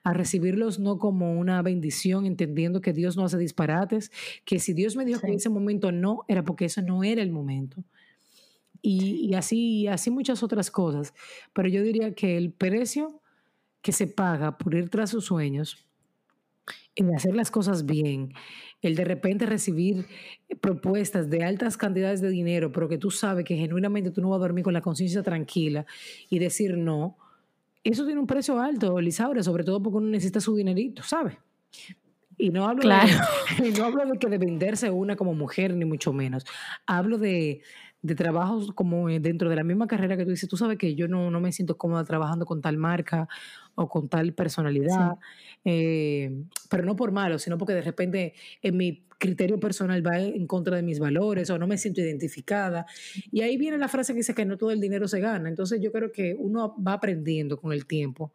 a 0.06 0.14
recibirlos 0.14 0.78
no 0.78 1.00
como 1.00 1.34
una 1.34 1.60
bendición, 1.64 2.28
entendiendo 2.28 2.80
que 2.80 2.94
Dios 2.94 3.18
no 3.18 3.26
hace 3.26 3.40
disparates, 3.40 4.12
que 4.46 4.60
si 4.60 4.74
Dios 4.74 4.96
me 4.96 5.04
dijo 5.04 5.20
que 5.20 5.28
en 5.28 5.34
ese 5.34 5.50
momento 5.50 5.92
no, 5.92 6.26
era 6.28 6.44
porque 6.46 6.66
eso 6.66 6.84
no 6.84 7.04
era 7.04 7.24
el 7.24 7.32
momento. 7.32 7.84
Y, 8.84 9.34
así, 9.34 9.88
así 9.88 10.12
muchas 10.12 10.44
otras 10.44 10.70
cosas. 10.70 11.16
Pero 11.54 11.68
yo 11.70 11.82
diría 11.82 12.14
que 12.14 12.38
el 12.38 12.52
precio 12.52 13.20
que 13.82 13.92
se 13.92 14.06
paga 14.06 14.60
por 14.60 14.76
ir 14.76 14.90
tras 14.90 15.10
sus 15.10 15.26
sueños, 15.26 15.84
el 16.96 17.12
hacer 17.12 17.36
las 17.36 17.50
cosas 17.50 17.88
bien, 17.88 18.32
el 18.84 18.96
de 18.96 19.06
repente 19.06 19.48
recibir 19.48 20.06
propuestas 20.62 21.32
de 21.32 21.44
altas 21.44 21.78
cantidades 21.78 22.22
de 22.22 22.30
dinero, 22.30 22.72
pero 22.72 22.88
que 22.88 23.00
tú 23.00 23.10
sabes 23.10 23.44
que 23.44 23.58
genuinamente 23.58 24.12
tú 24.12 24.22
no 24.22 24.30
vas 24.30 24.38
a 24.38 24.42
dormir 24.42 24.64
con 24.64 24.74
la 24.74 24.82
conciencia 24.82 25.24
tranquila 25.24 25.88
y 26.30 26.38
decir 26.38 26.78
no, 26.78 27.18
eso 27.92 28.06
tiene 28.06 28.20
un 28.20 28.28
precio 28.28 28.60
alto, 28.60 29.00
Lisaura, 29.00 29.44
sobre 29.44 29.64
todo 29.64 29.82
porque 29.82 29.98
uno 29.98 30.08
necesita 30.08 30.40
su 30.40 30.56
dinerito, 30.56 31.04
¿sabes? 31.04 31.38
Y 32.38 32.50
no 32.50 32.68
hablo, 32.68 32.90
de, 32.90 33.72
no 33.78 33.86
hablo 33.86 34.06
de 34.06 34.20
que 34.20 34.28
de 34.28 34.38
venderse 34.38 34.90
una 34.90 35.16
como 35.16 35.34
mujer, 35.34 35.74
ni 35.74 35.86
mucho 35.86 36.12
menos. 36.12 36.46
Hablo 36.86 37.18
de, 37.18 37.62
de 38.06 38.16
trabajos 38.16 38.72
como 38.74 39.08
dentro 39.08 39.50
de 39.50 39.56
la 39.56 39.64
misma 39.64 39.88
carrera 39.88 40.16
que 40.16 40.26
tú 40.26 40.32
dices, 40.32 40.48
tú 40.48 40.58
sabes 40.58 40.78
que 40.78 40.96
yo 40.96 41.08
no, 41.08 41.32
no 41.32 41.40
me 41.40 41.52
siento 41.52 41.78
cómoda 41.78 42.04
trabajando 42.04 42.46
con 42.46 42.62
tal 42.62 42.78
marca 42.78 43.28
o 43.74 43.90
con 43.90 44.08
tal 44.08 44.34
personalidad, 44.34 45.18
eh, 45.64 46.44
pero 46.70 46.86
no 46.86 46.96
por 46.96 47.12
malo, 47.12 47.40
sino 47.40 47.58
porque 47.58 47.74
de 47.74 47.82
repente 47.82 48.34
en 48.62 48.78
mi 48.78 49.06
criterio 49.18 49.60
personal 49.60 50.06
va 50.06 50.20
en 50.20 50.46
contra 50.46 50.76
de 50.76 50.84
mis 50.84 51.00
valores 51.00 51.50
o 51.50 51.58
no 51.58 51.68
me 51.68 51.78
siento 51.78 52.02
identificada. 52.02 52.86
Y 53.32 53.42
ahí 53.42 53.58
viene 53.58 53.78
la 53.78 53.88
frase 53.88 54.14
que 54.14 54.18
dice 54.18 54.36
que 54.36 54.46
no 54.46 54.58
todo 54.58 54.72
el 54.72 54.80
dinero 54.80 55.08
se 55.08 55.20
gana. 55.20 55.50
Entonces 55.50 55.82
yo 55.82 55.92
creo 55.92 56.12
que 56.12 56.36
uno 56.38 56.76
va 56.82 56.94
aprendiendo 56.94 57.58
con 57.58 57.74
el 57.74 57.86
tiempo 57.86 58.32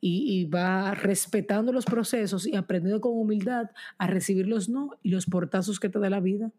y, 0.00 0.44
va 0.44 0.94
respetando 0.94 1.72
los 1.72 1.84
procesos 1.84 2.46
y 2.46 2.54
aprendiendo 2.54 3.00
con 3.00 3.12
humildad 3.16 3.70
a 3.98 4.06
recibir 4.06 4.46
los 4.46 4.68
no 4.68 4.90
y 5.02 5.10
los 5.10 5.26
portazos 5.26 5.80
que 5.80 5.88
te 5.88 5.98
da 5.98 6.10
la 6.10 6.20
vida. 6.20 6.52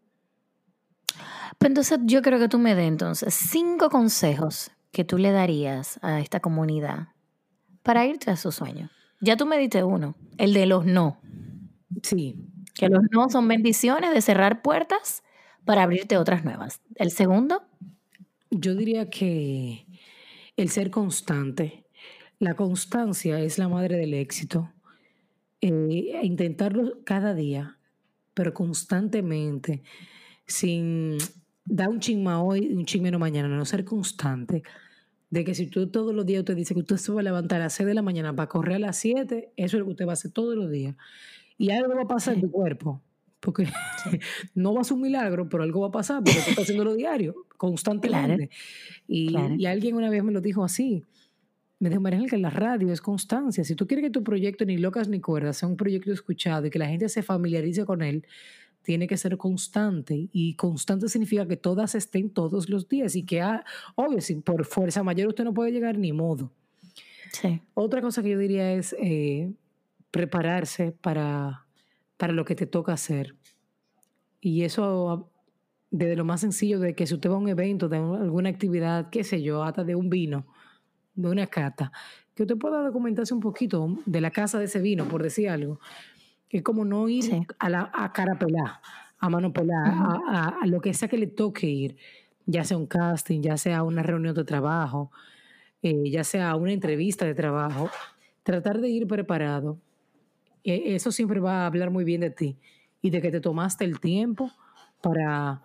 Pues 1.58 1.70
entonces 1.70 1.98
yo 2.04 2.22
creo 2.22 2.38
que 2.38 2.48
tú 2.48 2.58
me 2.58 2.74
des 2.74 2.88
entonces 2.88 3.34
cinco 3.34 3.90
consejos 3.90 4.70
que 4.92 5.04
tú 5.04 5.18
le 5.18 5.30
darías 5.30 5.98
a 6.02 6.20
esta 6.20 6.40
comunidad 6.40 7.08
para 7.82 8.06
ir 8.06 8.18
tras 8.18 8.40
su 8.40 8.52
sueño. 8.52 8.90
Ya 9.20 9.36
tú 9.36 9.46
me 9.46 9.58
diste 9.58 9.84
uno, 9.84 10.16
el 10.38 10.52
de 10.54 10.66
los 10.66 10.86
no. 10.86 11.20
Sí. 12.02 12.36
Que 12.74 12.88
los 12.88 13.02
no 13.10 13.28
son 13.28 13.48
bendiciones 13.48 14.14
de 14.14 14.22
cerrar 14.22 14.62
puertas 14.62 15.22
para 15.64 15.82
abrirte 15.82 16.16
otras 16.16 16.44
nuevas. 16.44 16.80
El 16.96 17.10
segundo. 17.10 17.62
Yo 18.50 18.74
diría 18.74 19.10
que 19.10 19.86
el 20.56 20.70
ser 20.70 20.90
constante. 20.90 21.84
La 22.38 22.54
constancia 22.54 23.38
es 23.40 23.58
la 23.58 23.68
madre 23.68 23.96
del 23.96 24.14
éxito. 24.14 24.72
Eh, 25.60 26.20
intentarlo 26.22 27.04
cada 27.04 27.34
día, 27.34 27.78
pero 28.32 28.54
constantemente, 28.54 29.82
sin 30.50 31.18
dar 31.64 31.88
un 31.88 32.00
chisma 32.00 32.42
hoy 32.42 32.66
y 32.70 32.74
un 32.74 32.84
chisme 32.84 33.10
mañana, 33.12 33.48
no 33.48 33.64
ser 33.64 33.84
constante 33.84 34.62
de 35.30 35.44
que 35.44 35.54
si 35.54 35.66
tú 35.68 35.88
todos 35.88 36.14
los 36.14 36.26
días 36.26 36.44
te 36.44 36.54
dice 36.54 36.74
que 36.74 36.80
usted 36.80 36.96
se 36.96 37.12
va 37.12 37.20
a 37.20 37.22
levantar 37.22 37.60
a 37.60 37.64
las 37.64 37.74
6 37.74 37.86
de 37.86 37.94
la 37.94 38.02
mañana 38.02 38.34
para 38.34 38.48
correr 38.48 38.76
a 38.76 38.78
las 38.80 38.96
7, 38.96 39.52
eso 39.56 39.76
es 39.76 39.80
lo 39.80 39.86
que 39.86 39.92
usted 39.92 40.06
va 40.06 40.12
a 40.12 40.14
hacer 40.14 40.32
todos 40.32 40.56
los 40.56 40.70
días. 40.70 40.96
Y 41.56 41.70
algo 41.70 41.94
va 41.94 42.02
a 42.02 42.08
pasar 42.08 42.34
en 42.34 42.40
tu 42.40 42.50
cuerpo, 42.50 43.00
porque 43.38 43.68
no 44.54 44.74
va 44.74 44.80
a 44.80 44.84
ser 44.84 44.94
un 44.94 45.02
milagro, 45.02 45.48
pero 45.48 45.62
algo 45.62 45.82
va 45.82 45.88
a 45.88 45.92
pasar, 45.92 46.22
porque 46.24 46.40
tú 46.40 46.50
estás 46.50 46.64
haciendo 46.64 46.84
lo 46.84 46.94
diario, 46.94 47.46
constantemente. 47.56 48.50
Y, 49.06 49.36
y, 49.56 49.66
alguien 49.66 49.94
una 49.94 50.10
vez 50.10 50.24
me 50.24 50.32
lo 50.32 50.40
dijo 50.40 50.64
así. 50.64 51.04
Me 51.78 51.88
dijo, 51.88 52.00
María 52.00 52.20
que 52.28 52.36
la 52.36 52.50
radio 52.50 52.92
es 52.92 53.00
constancia. 53.00 53.62
Si 53.64 53.74
tú 53.74 53.86
quieres 53.86 54.04
que 54.04 54.10
tu 54.10 54.24
proyecto 54.24 54.64
ni 54.64 54.78
locas 54.78 55.08
ni 55.08 55.20
cuerdas 55.20 55.58
sea 55.58 55.68
un 55.68 55.76
proyecto 55.76 56.12
escuchado 56.12 56.66
y 56.66 56.70
que 56.70 56.78
la 56.78 56.88
gente 56.88 57.08
se 57.08 57.22
familiarice 57.22 57.86
con 57.86 58.02
él, 58.02 58.26
tiene 58.82 59.06
que 59.06 59.16
ser 59.16 59.36
constante 59.36 60.28
y 60.32 60.54
constante 60.54 61.08
significa 61.08 61.46
que 61.46 61.56
todas 61.56 61.94
estén 61.94 62.30
todos 62.30 62.68
los 62.68 62.88
días 62.88 63.14
y 63.16 63.24
que, 63.24 63.40
ah, 63.40 63.64
obvio, 63.94 64.20
si 64.20 64.36
por 64.36 64.64
fuerza 64.64 65.02
mayor 65.02 65.28
usted 65.28 65.44
no 65.44 65.54
puede 65.54 65.72
llegar 65.72 65.98
ni 65.98 66.12
modo. 66.12 66.50
Sí. 67.32 67.60
Otra 67.74 68.00
cosa 68.00 68.22
que 68.22 68.30
yo 68.30 68.38
diría 68.38 68.72
es 68.72 68.94
eh, 68.98 69.52
prepararse 70.10 70.92
para, 70.92 71.66
para 72.16 72.32
lo 72.32 72.44
que 72.44 72.54
te 72.54 72.66
toca 72.66 72.92
hacer. 72.92 73.36
Y 74.40 74.62
eso 74.62 75.30
desde 75.90 76.16
lo 76.16 76.24
más 76.24 76.40
sencillo 76.40 76.78
de 76.78 76.94
que 76.94 77.06
si 77.06 77.14
usted 77.14 77.30
va 77.30 77.34
a 77.34 77.38
un 77.38 77.48
evento, 77.48 77.88
de 77.88 77.98
alguna 77.98 78.48
actividad, 78.48 79.10
qué 79.10 79.24
sé 79.24 79.42
yo, 79.42 79.62
hasta 79.62 79.84
de 79.84 79.94
un 79.94 80.08
vino, 80.08 80.46
de 81.14 81.28
una 81.28 81.46
cata, 81.46 81.92
que 82.34 82.44
usted 82.44 82.56
pueda 82.56 82.82
documentarse 82.82 83.34
un 83.34 83.40
poquito 83.40 83.98
de 84.06 84.20
la 84.20 84.30
casa 84.30 84.58
de 84.58 84.64
ese 84.64 84.80
vino, 84.80 85.06
por 85.08 85.22
decir 85.22 85.48
algo 85.48 85.80
es 86.50 86.62
como 86.62 86.84
no 86.84 87.08
ir 87.08 87.46
a, 87.58 87.70
la, 87.70 87.90
a 87.94 88.12
cara 88.12 88.38
pelada, 88.38 88.80
a 89.18 89.28
mano 89.28 89.52
pelada, 89.52 90.54
a, 90.60 90.66
lo 90.66 90.80
que 90.80 90.92
sea 90.92 91.08
que 91.08 91.16
le 91.16 91.28
toque 91.28 91.68
ir, 91.68 91.96
ya 92.46 92.64
sea 92.64 92.76
un 92.76 92.86
casting, 92.86 93.40
ya 93.40 93.56
sea 93.56 93.84
una 93.84 94.02
reunión 94.02 94.34
de 94.34 94.44
trabajo, 94.44 95.12
eh, 95.82 96.10
ya 96.10 96.24
sea 96.24 96.56
una 96.56 96.72
entrevista 96.72 97.24
de 97.24 97.34
trabajo, 97.34 97.88
tratar 98.42 98.80
de 98.80 98.88
ir 98.88 99.06
preparado. 99.06 99.78
E, 100.64 100.94
eso 100.94 101.12
siempre 101.12 101.38
va 101.38 101.62
a 101.62 101.66
hablar 101.66 101.90
muy 101.90 102.04
bien 102.04 102.20
de 102.22 102.30
ti 102.30 102.58
y 103.00 103.10
de 103.10 103.22
que 103.22 103.30
te 103.30 103.40
tomaste 103.40 103.84
el 103.84 104.00
tiempo 104.00 104.50
para, 105.00 105.62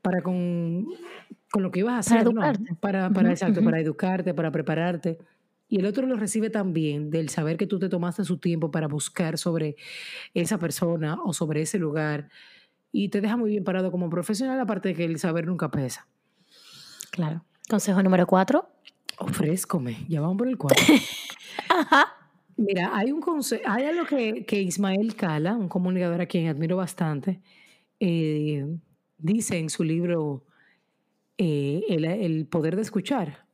para 0.00 0.22
con, 0.22 0.86
con 1.50 1.62
lo 1.64 1.72
que 1.72 1.80
ibas 1.80 1.94
a 1.94 1.98
hacer. 1.98 2.24
Para 2.24 2.30
educarte. 2.30 2.74
Para, 2.76 3.10
para, 3.10 3.30
exacto, 3.30 3.62
para 3.62 3.80
educarte, 3.80 4.34
para 4.34 4.52
prepararte 4.52 5.18
y 5.72 5.78
el 5.78 5.86
otro 5.86 6.06
lo 6.06 6.16
recibe 6.16 6.50
también 6.50 7.08
del 7.08 7.30
saber 7.30 7.56
que 7.56 7.66
tú 7.66 7.78
te 7.78 7.88
tomaste 7.88 8.24
su 8.24 8.36
tiempo 8.36 8.70
para 8.70 8.88
buscar 8.88 9.38
sobre 9.38 9.76
esa 10.34 10.58
persona 10.58 11.18
o 11.24 11.32
sobre 11.32 11.62
ese 11.62 11.78
lugar 11.78 12.28
y 12.92 13.08
te 13.08 13.22
deja 13.22 13.38
muy 13.38 13.48
bien 13.48 13.64
parado 13.64 13.90
como 13.90 14.10
profesional, 14.10 14.60
aparte 14.60 14.90
de 14.90 14.94
que 14.94 15.06
el 15.06 15.18
saber 15.18 15.46
nunca 15.46 15.70
pesa. 15.70 16.06
Claro. 17.10 17.42
Consejo 17.70 18.02
número 18.02 18.26
cuatro. 18.26 18.68
Ofrézcome. 19.16 20.04
Ya 20.10 20.20
vamos 20.20 20.36
por 20.36 20.48
el 20.48 20.58
cuatro. 20.58 20.84
Ajá. 21.70 22.06
Mira, 22.58 22.94
hay 22.94 23.10
un 23.10 23.22
consejo, 23.22 23.62
hay 23.66 23.86
algo 23.86 24.04
que, 24.04 24.44
que, 24.44 24.60
Ismael 24.60 25.16
Cala, 25.16 25.56
un 25.56 25.70
comunicador 25.70 26.20
a 26.20 26.26
quien 26.26 26.48
admiro 26.48 26.76
bastante, 26.76 27.40
eh, 27.98 28.66
dice 29.16 29.56
en 29.56 29.70
su 29.70 29.84
libro 29.84 30.44
eh, 31.38 31.82
el, 31.88 32.04
el, 32.04 32.46
poder 32.46 32.76
de 32.76 32.82
escuchar. 32.82 33.46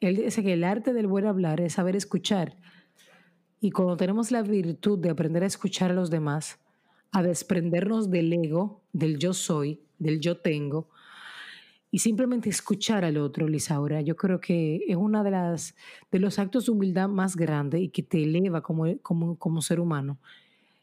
Él 0.00 0.16
dice 0.16 0.42
que 0.42 0.52
el 0.52 0.64
arte 0.64 0.92
del 0.92 1.06
buen 1.06 1.26
hablar 1.26 1.60
es 1.60 1.74
saber 1.74 1.96
escuchar. 1.96 2.56
Y 3.60 3.70
cuando 3.70 3.96
tenemos 3.96 4.30
la 4.30 4.42
virtud 4.42 4.98
de 4.98 5.10
aprender 5.10 5.42
a 5.42 5.46
escuchar 5.46 5.90
a 5.90 5.94
los 5.94 6.10
demás, 6.10 6.58
a 7.12 7.22
desprendernos 7.22 8.10
del 8.10 8.32
ego, 8.32 8.82
del 8.92 9.18
yo 9.18 9.32
soy, 9.32 9.80
del 9.98 10.20
yo 10.20 10.36
tengo, 10.38 10.88
y 11.90 12.00
simplemente 12.00 12.50
escuchar 12.50 13.04
al 13.04 13.16
otro, 13.16 13.48
Lisaura, 13.48 14.02
yo 14.02 14.16
creo 14.16 14.40
que 14.40 14.82
es 14.86 14.96
uno 14.96 15.24
de, 15.24 15.30
las, 15.30 15.74
de 16.10 16.18
los 16.18 16.38
actos 16.38 16.66
de 16.66 16.72
humildad 16.72 17.08
más 17.08 17.36
grandes 17.36 17.80
y 17.80 17.88
que 17.88 18.02
te 18.02 18.22
eleva 18.22 18.60
como, 18.60 18.98
como, 18.98 19.38
como 19.38 19.62
ser 19.62 19.80
humano. 19.80 20.18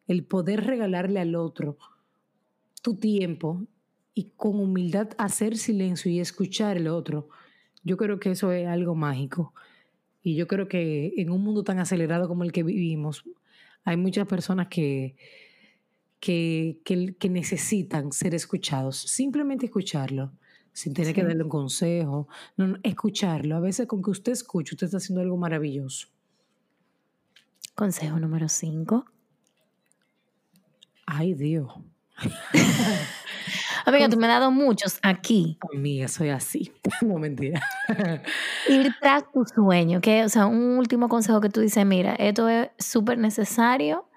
El 0.07 0.23
poder 0.23 0.65
regalarle 0.65 1.19
al 1.19 1.35
otro 1.35 1.77
tu 2.81 2.95
tiempo 2.95 3.61
y 4.13 4.31
con 4.35 4.59
humildad 4.59 5.09
hacer 5.17 5.57
silencio 5.57 6.11
y 6.11 6.19
escuchar 6.19 6.77
al 6.77 6.87
otro, 6.87 7.29
yo 7.83 7.97
creo 7.97 8.19
que 8.19 8.31
eso 8.31 8.51
es 8.51 8.67
algo 8.67 8.95
mágico. 8.95 9.53
Y 10.21 10.35
yo 10.35 10.47
creo 10.47 10.67
que 10.67 11.13
en 11.17 11.29
un 11.29 11.43
mundo 11.43 11.63
tan 11.63 11.79
acelerado 11.79 12.27
como 12.27 12.43
el 12.43 12.51
que 12.51 12.63
vivimos, 12.63 13.25
hay 13.83 13.97
muchas 13.97 14.25
personas 14.25 14.67
que, 14.69 15.15
que, 16.19 16.79
que, 16.85 17.29
necesitan 17.29 18.13
ser 18.13 18.33
escuchados. 18.33 18.97
Simplemente 18.97 19.65
escucharlo, 19.65 20.31
sin 20.71 20.93
tener 20.93 21.13
que 21.13 21.23
darle 21.23 21.43
un 21.43 21.49
consejo. 21.49 22.29
No, 22.55 22.77
escucharlo. 22.83 23.57
A 23.57 23.59
veces 23.59 23.87
con 23.87 24.01
que 24.01 24.11
usted 24.11 24.31
escuche, 24.31 24.75
usted 24.75 24.85
está 24.85 24.97
haciendo 24.97 25.21
algo 25.21 25.35
maravilloso. 25.35 26.07
Consejo 27.75 28.19
número 28.19 28.47
5. 28.47 29.05
Ay, 31.05 31.33
Dios. 31.33 31.73
Amiga, 33.85 34.09
tú 34.09 34.17
me 34.17 34.27
has 34.27 34.39
dado 34.39 34.51
muchos 34.51 34.99
aquí. 35.01 35.57
Amiga, 35.73 36.07
soy 36.07 36.29
así. 36.29 36.71
No 37.01 37.17
mentira. 37.17 37.61
Ir 38.69 38.93
tras 39.01 39.23
tu 39.31 39.43
sueño, 39.45 39.99
que, 39.99 40.23
o 40.23 40.29
sea, 40.29 40.45
un 40.45 40.77
último 40.77 41.09
consejo 41.09 41.41
que 41.41 41.49
tú 41.49 41.59
dices, 41.59 41.85
mira, 41.85 42.15
esto 42.15 42.47
es 42.47 42.69
súper 42.77 43.17
necesario 43.17 44.07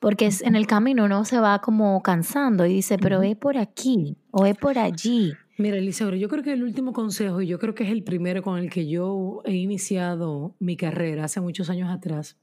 porque 0.00 0.26
es, 0.26 0.42
en 0.42 0.56
el 0.56 0.66
camino 0.66 1.04
uno 1.04 1.24
se 1.24 1.38
va 1.38 1.60
como 1.60 2.02
cansando 2.02 2.66
y 2.66 2.74
dice, 2.74 2.98
pero 2.98 3.22
es 3.22 3.36
por 3.36 3.58
aquí 3.58 4.16
o 4.30 4.46
es 4.46 4.56
por 4.56 4.78
allí. 4.78 5.32
Mira, 5.58 5.76
Elisabeth, 5.76 6.18
yo 6.18 6.28
creo 6.28 6.42
que 6.42 6.54
el 6.54 6.62
último 6.62 6.94
consejo, 6.94 7.42
y 7.42 7.46
yo 7.46 7.58
creo 7.58 7.74
que 7.74 7.84
es 7.84 7.90
el 7.90 8.02
primero 8.02 8.42
con 8.42 8.58
el 8.58 8.70
que 8.70 8.88
yo 8.88 9.42
he 9.44 9.52
iniciado 9.52 10.56
mi 10.58 10.76
carrera 10.78 11.24
hace 11.24 11.42
muchos 11.42 11.68
años 11.68 11.90
atrás, 11.90 12.38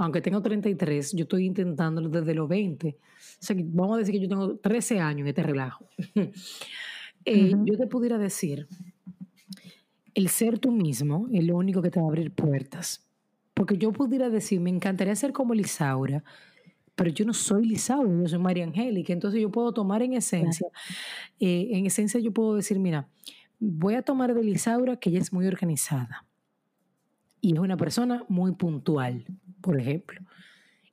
aunque 0.00 0.20
tengo 0.20 0.40
33, 0.40 1.12
yo 1.12 1.22
estoy 1.22 1.46
intentándolo 1.46 2.08
desde 2.08 2.34
los 2.34 2.48
20. 2.48 2.88
O 2.88 2.98
sea, 3.38 3.56
vamos 3.58 3.96
a 3.96 3.98
decir 3.98 4.14
que 4.14 4.20
yo 4.20 4.28
tengo 4.28 4.56
13 4.56 4.98
años 4.98 5.20
en 5.20 5.28
este 5.28 5.42
relajo. 5.42 5.88
Eh, 7.26 7.52
yo 7.66 7.76
te 7.76 7.86
pudiera 7.86 8.16
decir, 8.16 8.66
el 10.14 10.30
ser 10.30 10.58
tú 10.58 10.72
mismo 10.72 11.28
es 11.30 11.44
lo 11.44 11.54
único 11.54 11.82
que 11.82 11.90
te 11.90 12.00
va 12.00 12.06
a 12.06 12.08
abrir 12.08 12.32
puertas. 12.32 13.06
Porque 13.52 13.76
yo 13.76 13.92
pudiera 13.92 14.30
decir, 14.30 14.58
me 14.58 14.70
encantaría 14.70 15.14
ser 15.14 15.34
como 15.34 15.52
Lisaura, 15.52 16.24
pero 16.94 17.10
yo 17.10 17.26
no 17.26 17.34
soy 17.34 17.66
Lisaura, 17.66 18.10
yo 18.10 18.26
soy 18.26 18.38
María 18.38 18.64
Angélica. 18.64 19.12
Entonces 19.12 19.38
yo 19.38 19.50
puedo 19.50 19.74
tomar 19.74 20.00
en 20.00 20.14
esencia, 20.14 20.68
eh, 21.38 21.68
en 21.72 21.84
esencia 21.84 22.18
yo 22.18 22.32
puedo 22.32 22.54
decir, 22.54 22.78
mira, 22.78 23.06
voy 23.58 23.96
a 23.96 24.02
tomar 24.02 24.32
de 24.32 24.42
Lisaura 24.42 24.96
que 24.96 25.10
ella 25.10 25.18
es 25.18 25.30
muy 25.30 25.46
organizada 25.46 26.24
y 27.40 27.54
es 27.54 27.58
una 27.58 27.76
persona 27.76 28.24
muy 28.28 28.52
puntual, 28.52 29.24
por 29.60 29.78
ejemplo. 29.78 30.20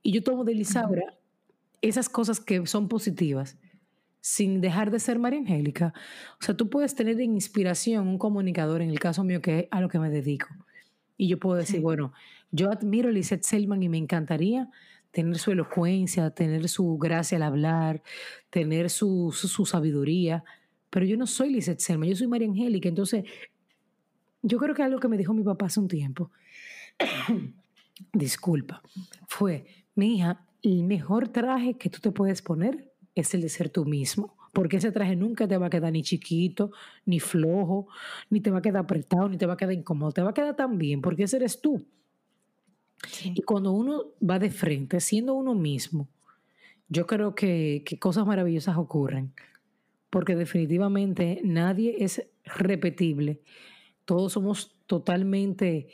Y 0.03 0.11
yo 0.11 0.23
tomo 0.23 0.43
de 0.43 0.55
Lisaura 0.55 1.17
esas 1.81 2.09
cosas 2.09 2.39
que 2.39 2.65
son 2.65 2.87
positivas 2.87 3.57
sin 4.21 4.59
dejar 4.59 4.91
de 4.91 4.99
ser 4.99 5.19
María 5.19 5.39
Angélica. 5.39 5.93
O 6.39 6.43
sea, 6.43 6.55
tú 6.57 6.69
puedes 6.69 6.95
tener 6.95 7.15
de 7.15 7.23
inspiración 7.23 8.07
un 8.07 8.17
comunicador, 8.17 8.81
en 8.81 8.89
el 8.89 8.99
caso 8.99 9.23
mío, 9.23 9.41
que 9.41 9.59
es 9.59 9.67
a 9.71 9.79
lo 9.79 9.87
que 9.87 9.99
me 9.99 10.09
dedico. 10.09 10.47
Y 11.15 11.29
yo 11.29 11.39
puedo 11.39 11.55
decir, 11.55 11.79
bueno, 11.79 12.11
yo 12.51 12.69
admiro 12.71 13.09
a 13.09 13.11
Lisette 13.11 13.43
Selman 13.43 13.81
y 13.83 13.89
me 13.89 13.97
encantaría 13.97 14.69
tener 15.11 15.37
su 15.37 15.51
elocuencia, 15.51 16.29
tener 16.31 16.67
su 16.67 16.97
gracia 16.97 17.37
al 17.37 17.43
hablar, 17.43 18.03
tener 18.49 18.89
su, 18.89 19.31
su, 19.31 19.65
sabiduría, 19.65 20.43
pero 20.89 21.05
yo 21.05 21.17
no 21.17 21.25
soy 21.25 21.51
Lisette 21.51 21.79
Selman, 21.79 22.09
yo 22.09 22.15
soy 22.15 22.27
María 22.27 22.47
Angélica. 22.47 22.89
Entonces, 22.89 23.23
yo 24.41 24.57
creo 24.57 24.75
que 24.75 24.83
algo 24.83 24.99
que 24.99 25.07
me 25.07 25.17
dijo 25.17 25.33
mi 25.33 25.43
papá 25.43 25.67
hace 25.67 25.79
un 25.79 25.87
tiempo, 25.87 26.31
disculpa, 28.13 28.81
fue, 29.27 29.65
mi 29.95 30.15
hija, 30.15 30.45
el 30.61 30.83
mejor 30.83 31.29
traje 31.29 31.75
que 31.75 31.89
tú 31.89 31.99
te 31.99 32.11
puedes 32.11 32.41
poner 32.41 32.91
es 33.15 33.33
el 33.33 33.41
de 33.41 33.49
ser 33.49 33.69
tú 33.69 33.85
mismo, 33.85 34.35
porque 34.53 34.77
ese 34.77 34.91
traje 34.91 35.15
nunca 35.15 35.47
te 35.47 35.57
va 35.57 35.67
a 35.67 35.69
quedar 35.69 35.91
ni 35.91 36.03
chiquito, 36.03 36.71
ni 37.05 37.19
flojo, 37.19 37.87
ni 38.29 38.41
te 38.41 38.51
va 38.51 38.59
a 38.59 38.61
quedar 38.61 38.83
apretado, 38.83 39.29
ni 39.29 39.37
te 39.37 39.45
va 39.45 39.53
a 39.53 39.57
quedar 39.57 39.73
incómodo, 39.73 40.11
te 40.11 40.21
va 40.21 40.31
a 40.31 40.33
quedar 40.33 40.55
tan 40.55 40.77
bien, 40.77 41.01
porque 41.01 41.23
ese 41.23 41.37
eres 41.37 41.61
tú. 41.61 41.85
Y 43.23 43.41
cuando 43.43 43.71
uno 43.71 44.05
va 44.27 44.39
de 44.39 44.49
frente, 44.49 44.99
siendo 44.99 45.35
uno 45.35 45.53
mismo, 45.53 46.07
yo 46.89 47.05
creo 47.05 47.35
que, 47.35 47.83
que 47.85 47.99
cosas 47.99 48.25
maravillosas 48.25 48.77
ocurren, 48.77 49.33
porque 50.09 50.35
definitivamente 50.35 51.41
nadie 51.43 51.97
es 51.99 52.25
repetible. 52.45 53.41
Todos 54.05 54.33
somos 54.33 54.76
totalmente 54.87 55.87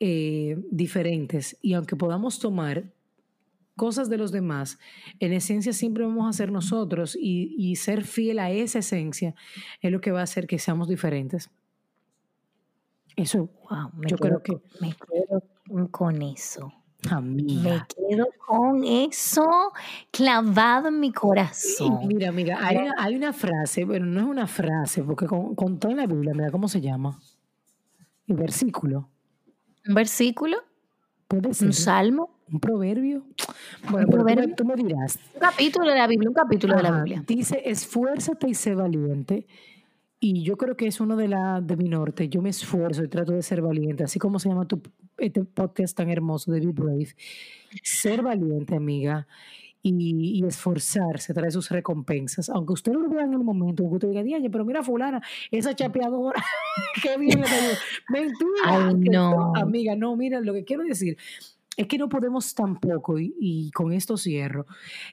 eh, 0.00 0.56
diferentes 0.70 1.56
y 1.62 1.74
aunque 1.74 1.94
podamos 1.94 2.38
tomar 2.38 2.90
cosas 3.76 4.10
de 4.10 4.18
los 4.18 4.32
demás, 4.32 4.78
en 5.20 5.32
esencia 5.32 5.72
siempre 5.72 6.04
vamos 6.04 6.28
a 6.28 6.36
ser 6.36 6.52
nosotros 6.52 7.16
y, 7.18 7.76
ser 7.76 8.04
fiel 8.04 8.38
a 8.38 8.50
esa 8.50 8.80
esencia 8.80 9.34
es 9.80 9.90
lo 9.90 10.02
que 10.02 10.10
va 10.10 10.20
a 10.20 10.24
hacer 10.24 10.46
que 10.46 10.58
seamos 10.58 10.88
diferentes. 10.88 11.50
Eso, 13.16 13.48
wow, 13.70 13.90
yo 14.06 14.18
creo 14.18 14.42
que... 14.42 14.52
Me 14.80 14.94
quedo 14.94 15.88
con 15.90 16.20
eso. 16.20 16.72
Me 17.22 17.82
quedo 17.88 18.26
con 18.46 18.84
eso 18.84 19.46
clavado 20.10 20.88
en 20.88 21.00
mi 21.00 21.10
corazón. 21.10 22.06
mira, 22.06 22.28
amiga, 22.28 22.58
hay 22.60 23.14
una, 23.14 23.32
frase, 23.32 23.86
bueno, 23.86 24.04
no 24.04 24.20
es 24.20 24.26
una 24.26 24.46
frase, 24.46 25.02
porque 25.02 25.26
con, 25.26 25.54
con 25.54 25.78
toda 25.78 25.94
la 25.94 26.06
Biblia, 26.06 26.34
mira 26.34 26.50
cómo 26.50 26.68
se 26.68 26.82
llama. 26.82 27.18
Un 28.30 28.36
versículo. 28.36 29.08
¿Un 29.88 29.94
versículo? 29.94 30.56
¿Puede 31.26 31.52
ser? 31.52 31.66
¿Un 31.66 31.72
salmo? 31.72 32.30
¿Un 32.50 32.60
proverbio? 32.60 33.24
Bueno, 33.90 34.06
¿Un 34.06 34.12
proverbio? 34.12 34.54
Tú, 34.54 34.64
me, 34.64 34.76
dirás. 34.76 35.18
Un 35.34 35.40
capítulo 35.40 35.90
de 35.90 35.96
la 35.96 36.06
Biblia, 36.06 36.28
un 36.28 36.34
capítulo 36.34 36.76
de 36.76 36.82
la 36.84 36.92
Biblia. 36.92 37.24
Dice, 37.26 37.60
esfuérzate 37.64 38.48
y 38.48 38.54
sé 38.54 38.76
valiente. 38.76 39.48
Y 40.20 40.44
yo 40.44 40.56
creo 40.56 40.76
que 40.76 40.86
es 40.86 41.00
uno 41.00 41.16
de, 41.16 41.26
la, 41.26 41.60
de 41.60 41.76
mi 41.76 41.88
norte. 41.88 42.28
Yo 42.28 42.40
me 42.40 42.50
esfuerzo 42.50 43.02
y 43.02 43.08
trato 43.08 43.32
de 43.32 43.42
ser 43.42 43.62
valiente, 43.62 44.04
así 44.04 44.20
como 44.20 44.38
se 44.38 44.48
llama 44.48 44.66
tu 44.66 44.80
este 45.18 45.42
podcast 45.42 45.96
tan 45.96 46.08
hermoso 46.08 46.52
de 46.52 46.60
Be 46.60 46.72
Brave. 46.72 47.08
Ser 47.82 48.22
valiente, 48.22 48.76
amiga 48.76 49.26
y, 49.82 50.44
esforzarse 50.44 51.32
trae 51.34 51.50
sus 51.50 51.70
recompensas. 51.70 52.48
Aunque 52.50 52.72
usted 52.74 52.92
no 52.92 53.00
lo 53.00 53.08
vea 53.08 53.24
en 53.24 53.32
el 53.32 53.40
momento, 53.40 53.82
aunque 53.82 54.06
usted 54.06 54.24
diga, 54.24 54.38
pero 54.50 54.64
mira 54.64 54.82
fulana, 54.82 55.22
esa 55.50 55.74
chapeadora, 55.74 56.42
qué 57.02 57.16
bien 57.18 57.40
le 57.40 57.46
Mentira. 58.08 58.92
no. 58.92 59.52
amiga, 59.56 59.96
no, 59.96 60.16
mira, 60.16 60.40
lo 60.40 60.52
que 60.52 60.64
quiero 60.64 60.84
decir 60.84 61.16
es 61.80 61.86
que 61.86 61.96
no 61.96 62.10
podemos 62.10 62.54
tampoco, 62.54 63.18
y, 63.18 63.70
con 63.72 63.94
esto 63.94 64.18
cierro, 64.18 64.66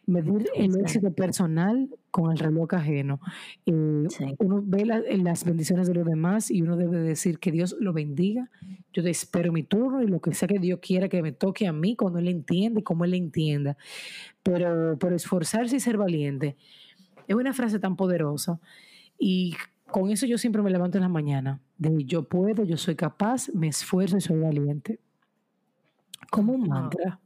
medir 0.05 0.49
el 0.53 0.77
éxito 0.81 1.13
personal 1.13 1.89
con 2.11 2.29
el 2.29 2.37
reloj 2.37 2.73
ajeno. 2.73 3.21
Eh, 3.65 4.07
uno 4.39 4.61
ve 4.65 4.85
las 4.85 5.45
bendiciones 5.45 5.87
de 5.87 5.93
los 5.93 6.05
demás 6.05 6.51
y 6.51 6.61
uno 6.61 6.75
debe 6.75 6.99
decir 6.99 7.39
que 7.39 7.53
Dios 7.53 7.77
lo 7.79 7.93
bendiga. 7.93 8.49
Yo 8.91 9.01
te 9.01 9.09
espero 9.09 9.53
mi 9.53 9.63
turno 9.63 10.03
y 10.03 10.07
lo 10.07 10.19
que 10.19 10.33
sea 10.33 10.49
que 10.49 10.59
Dios 10.59 10.79
quiera 10.81 11.07
que 11.07 11.21
me 11.21 11.31
toque 11.31 11.67
a 11.67 11.71
mí 11.71 11.95
cuando 11.95 12.19
Él 12.19 12.27
entiende, 12.27 12.83
como 12.83 13.05
Él 13.05 13.13
entienda. 13.13 13.77
Pero, 14.43 14.97
por 14.97 15.13
esforzarse 15.13 15.77
y 15.77 15.79
ser 15.79 15.95
valiente 15.95 16.57
es 17.29 17.35
una 17.35 17.53
frase 17.53 17.79
tan 17.79 17.95
poderosa. 17.95 18.59
Y 19.17 19.55
con 19.89 20.09
eso 20.09 20.25
yo 20.25 20.37
siempre 20.37 20.61
me 20.61 20.69
levanto 20.69 20.97
en 20.97 21.03
la 21.03 21.09
mañana. 21.09 21.61
De 21.77 22.03
yo 22.03 22.23
puedo, 22.23 22.65
yo 22.65 22.75
soy 22.75 22.95
capaz, 22.95 23.47
me 23.53 23.69
esfuerzo 23.69 24.17
y 24.17 24.21
soy 24.21 24.39
valiente. 24.41 24.99
Como 26.31 26.53
un 26.53 26.67
mantra. 26.67 27.19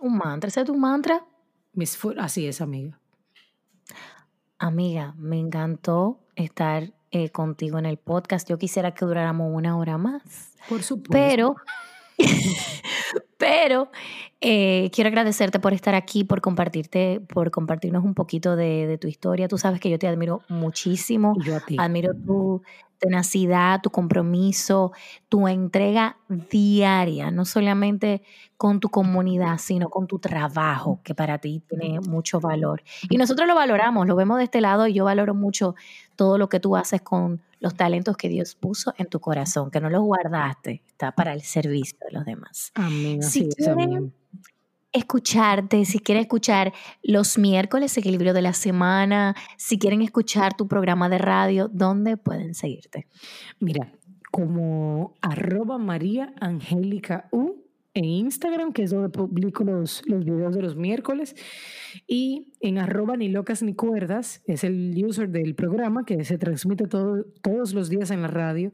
Un 0.00 0.16
mantra, 0.16 0.48
¿ese 0.48 0.60
es 0.60 0.66
tu 0.66 0.76
mantra? 0.76 1.24
Así 2.18 2.46
es, 2.46 2.60
amiga. 2.60 2.98
Amiga, 4.58 5.14
me 5.16 5.38
encantó 5.38 6.18
estar 6.34 6.92
eh, 7.10 7.30
contigo 7.30 7.78
en 7.78 7.86
el 7.86 7.96
podcast. 7.96 8.48
Yo 8.48 8.58
quisiera 8.58 8.92
que 8.92 9.04
duráramos 9.04 9.50
una 9.52 9.76
hora 9.78 9.96
más. 9.98 10.52
Por 10.68 10.82
supuesto. 10.82 11.10
Pero, 11.12 11.56
pero 13.38 13.90
eh, 14.40 14.90
quiero 14.92 15.08
agradecerte 15.08 15.60
por 15.60 15.72
estar 15.72 15.94
aquí, 15.94 16.24
por 16.24 16.40
compartirte, 16.40 17.20
por 17.20 17.50
compartirnos 17.50 18.04
un 18.04 18.14
poquito 18.14 18.56
de, 18.56 18.86
de, 18.86 18.98
tu 18.98 19.06
historia. 19.06 19.46
Tú 19.46 19.58
sabes 19.58 19.80
que 19.80 19.90
yo 19.90 19.98
te 19.98 20.08
admiro 20.08 20.42
muchísimo. 20.48 21.34
Yo 21.44 21.56
a 21.56 21.60
ti. 21.60 21.76
Admiro 21.78 22.12
tu, 22.14 22.62
tenacidad, 22.98 23.80
tu 23.80 23.90
compromiso, 23.90 24.92
tu 25.28 25.48
entrega 25.48 26.18
diaria, 26.28 27.30
no 27.30 27.44
solamente 27.44 28.22
con 28.56 28.80
tu 28.80 28.88
comunidad, 28.88 29.58
sino 29.58 29.88
con 29.88 30.06
tu 30.06 30.18
trabajo, 30.18 31.00
que 31.04 31.14
para 31.14 31.38
ti 31.38 31.62
tiene 31.68 32.00
mucho 32.00 32.40
valor. 32.40 32.82
Y 33.08 33.16
nosotros 33.16 33.46
lo 33.46 33.54
valoramos, 33.54 34.06
lo 34.06 34.16
vemos 34.16 34.38
de 34.38 34.44
este 34.44 34.60
lado 34.60 34.86
y 34.86 34.94
yo 34.94 35.04
valoro 35.04 35.34
mucho 35.34 35.74
todo 36.16 36.38
lo 36.38 36.48
que 36.48 36.60
tú 36.60 36.76
haces 36.76 37.00
con 37.00 37.40
los 37.60 37.74
talentos 37.74 38.16
que 38.16 38.28
Dios 38.28 38.54
puso 38.54 38.94
en 38.98 39.06
tu 39.06 39.20
corazón, 39.20 39.70
que 39.70 39.80
no 39.80 39.90
los 39.90 40.02
guardaste, 40.02 40.82
está 40.88 41.12
para 41.12 41.32
el 41.32 41.42
servicio 41.42 41.98
de 42.04 42.12
los 42.12 42.24
demás. 42.24 42.72
Amén. 42.74 43.22
Si 43.22 43.48
escucharte, 44.92 45.84
si 45.84 45.98
quieren 45.98 46.22
escuchar 46.22 46.72
los 47.02 47.38
miércoles, 47.38 47.96
equilibrio 47.96 48.32
de 48.32 48.42
la 48.42 48.52
semana, 48.52 49.34
si 49.56 49.78
quieren 49.78 50.02
escuchar 50.02 50.56
tu 50.56 50.66
programa 50.68 51.08
de 51.08 51.18
radio, 51.18 51.68
¿dónde 51.68 52.16
pueden 52.16 52.54
seguirte? 52.54 53.06
Mira, 53.60 53.92
como 54.30 55.14
arroba 55.20 55.78
María 55.78 56.32
Angélica 56.40 57.28
U 57.32 57.64
en 57.94 58.04
Instagram, 58.04 58.72
que 58.72 58.84
es 58.84 58.90
donde 58.90 59.08
publico 59.08 59.64
los, 59.64 60.02
los 60.06 60.24
videos 60.24 60.54
de 60.54 60.62
los 60.62 60.76
miércoles, 60.76 61.34
y 62.06 62.52
en 62.60 62.78
arroba 62.78 63.16
ni 63.16 63.28
locas 63.28 63.62
ni 63.62 63.74
cuerdas, 63.74 64.42
es 64.46 64.62
el 64.62 64.94
user 65.04 65.28
del 65.30 65.54
programa 65.54 66.04
que 66.04 66.22
se 66.24 66.38
transmite 66.38 66.86
todo, 66.86 67.24
todos 67.42 67.74
los 67.74 67.88
días 67.88 68.10
en 68.10 68.22
la 68.22 68.28
radio, 68.28 68.72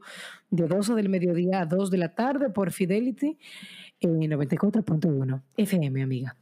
de 0.51 0.67
12 0.67 0.93
del 0.93 1.09
mediodía 1.09 1.61
a 1.61 1.65
2 1.65 1.89
de 1.89 1.97
la 1.97 2.13
tarde 2.13 2.49
por 2.49 2.71
Fidelity 2.71 3.37
en 3.99 4.19
94.1 4.19 5.41
FM, 5.57 6.03
amiga. 6.03 6.35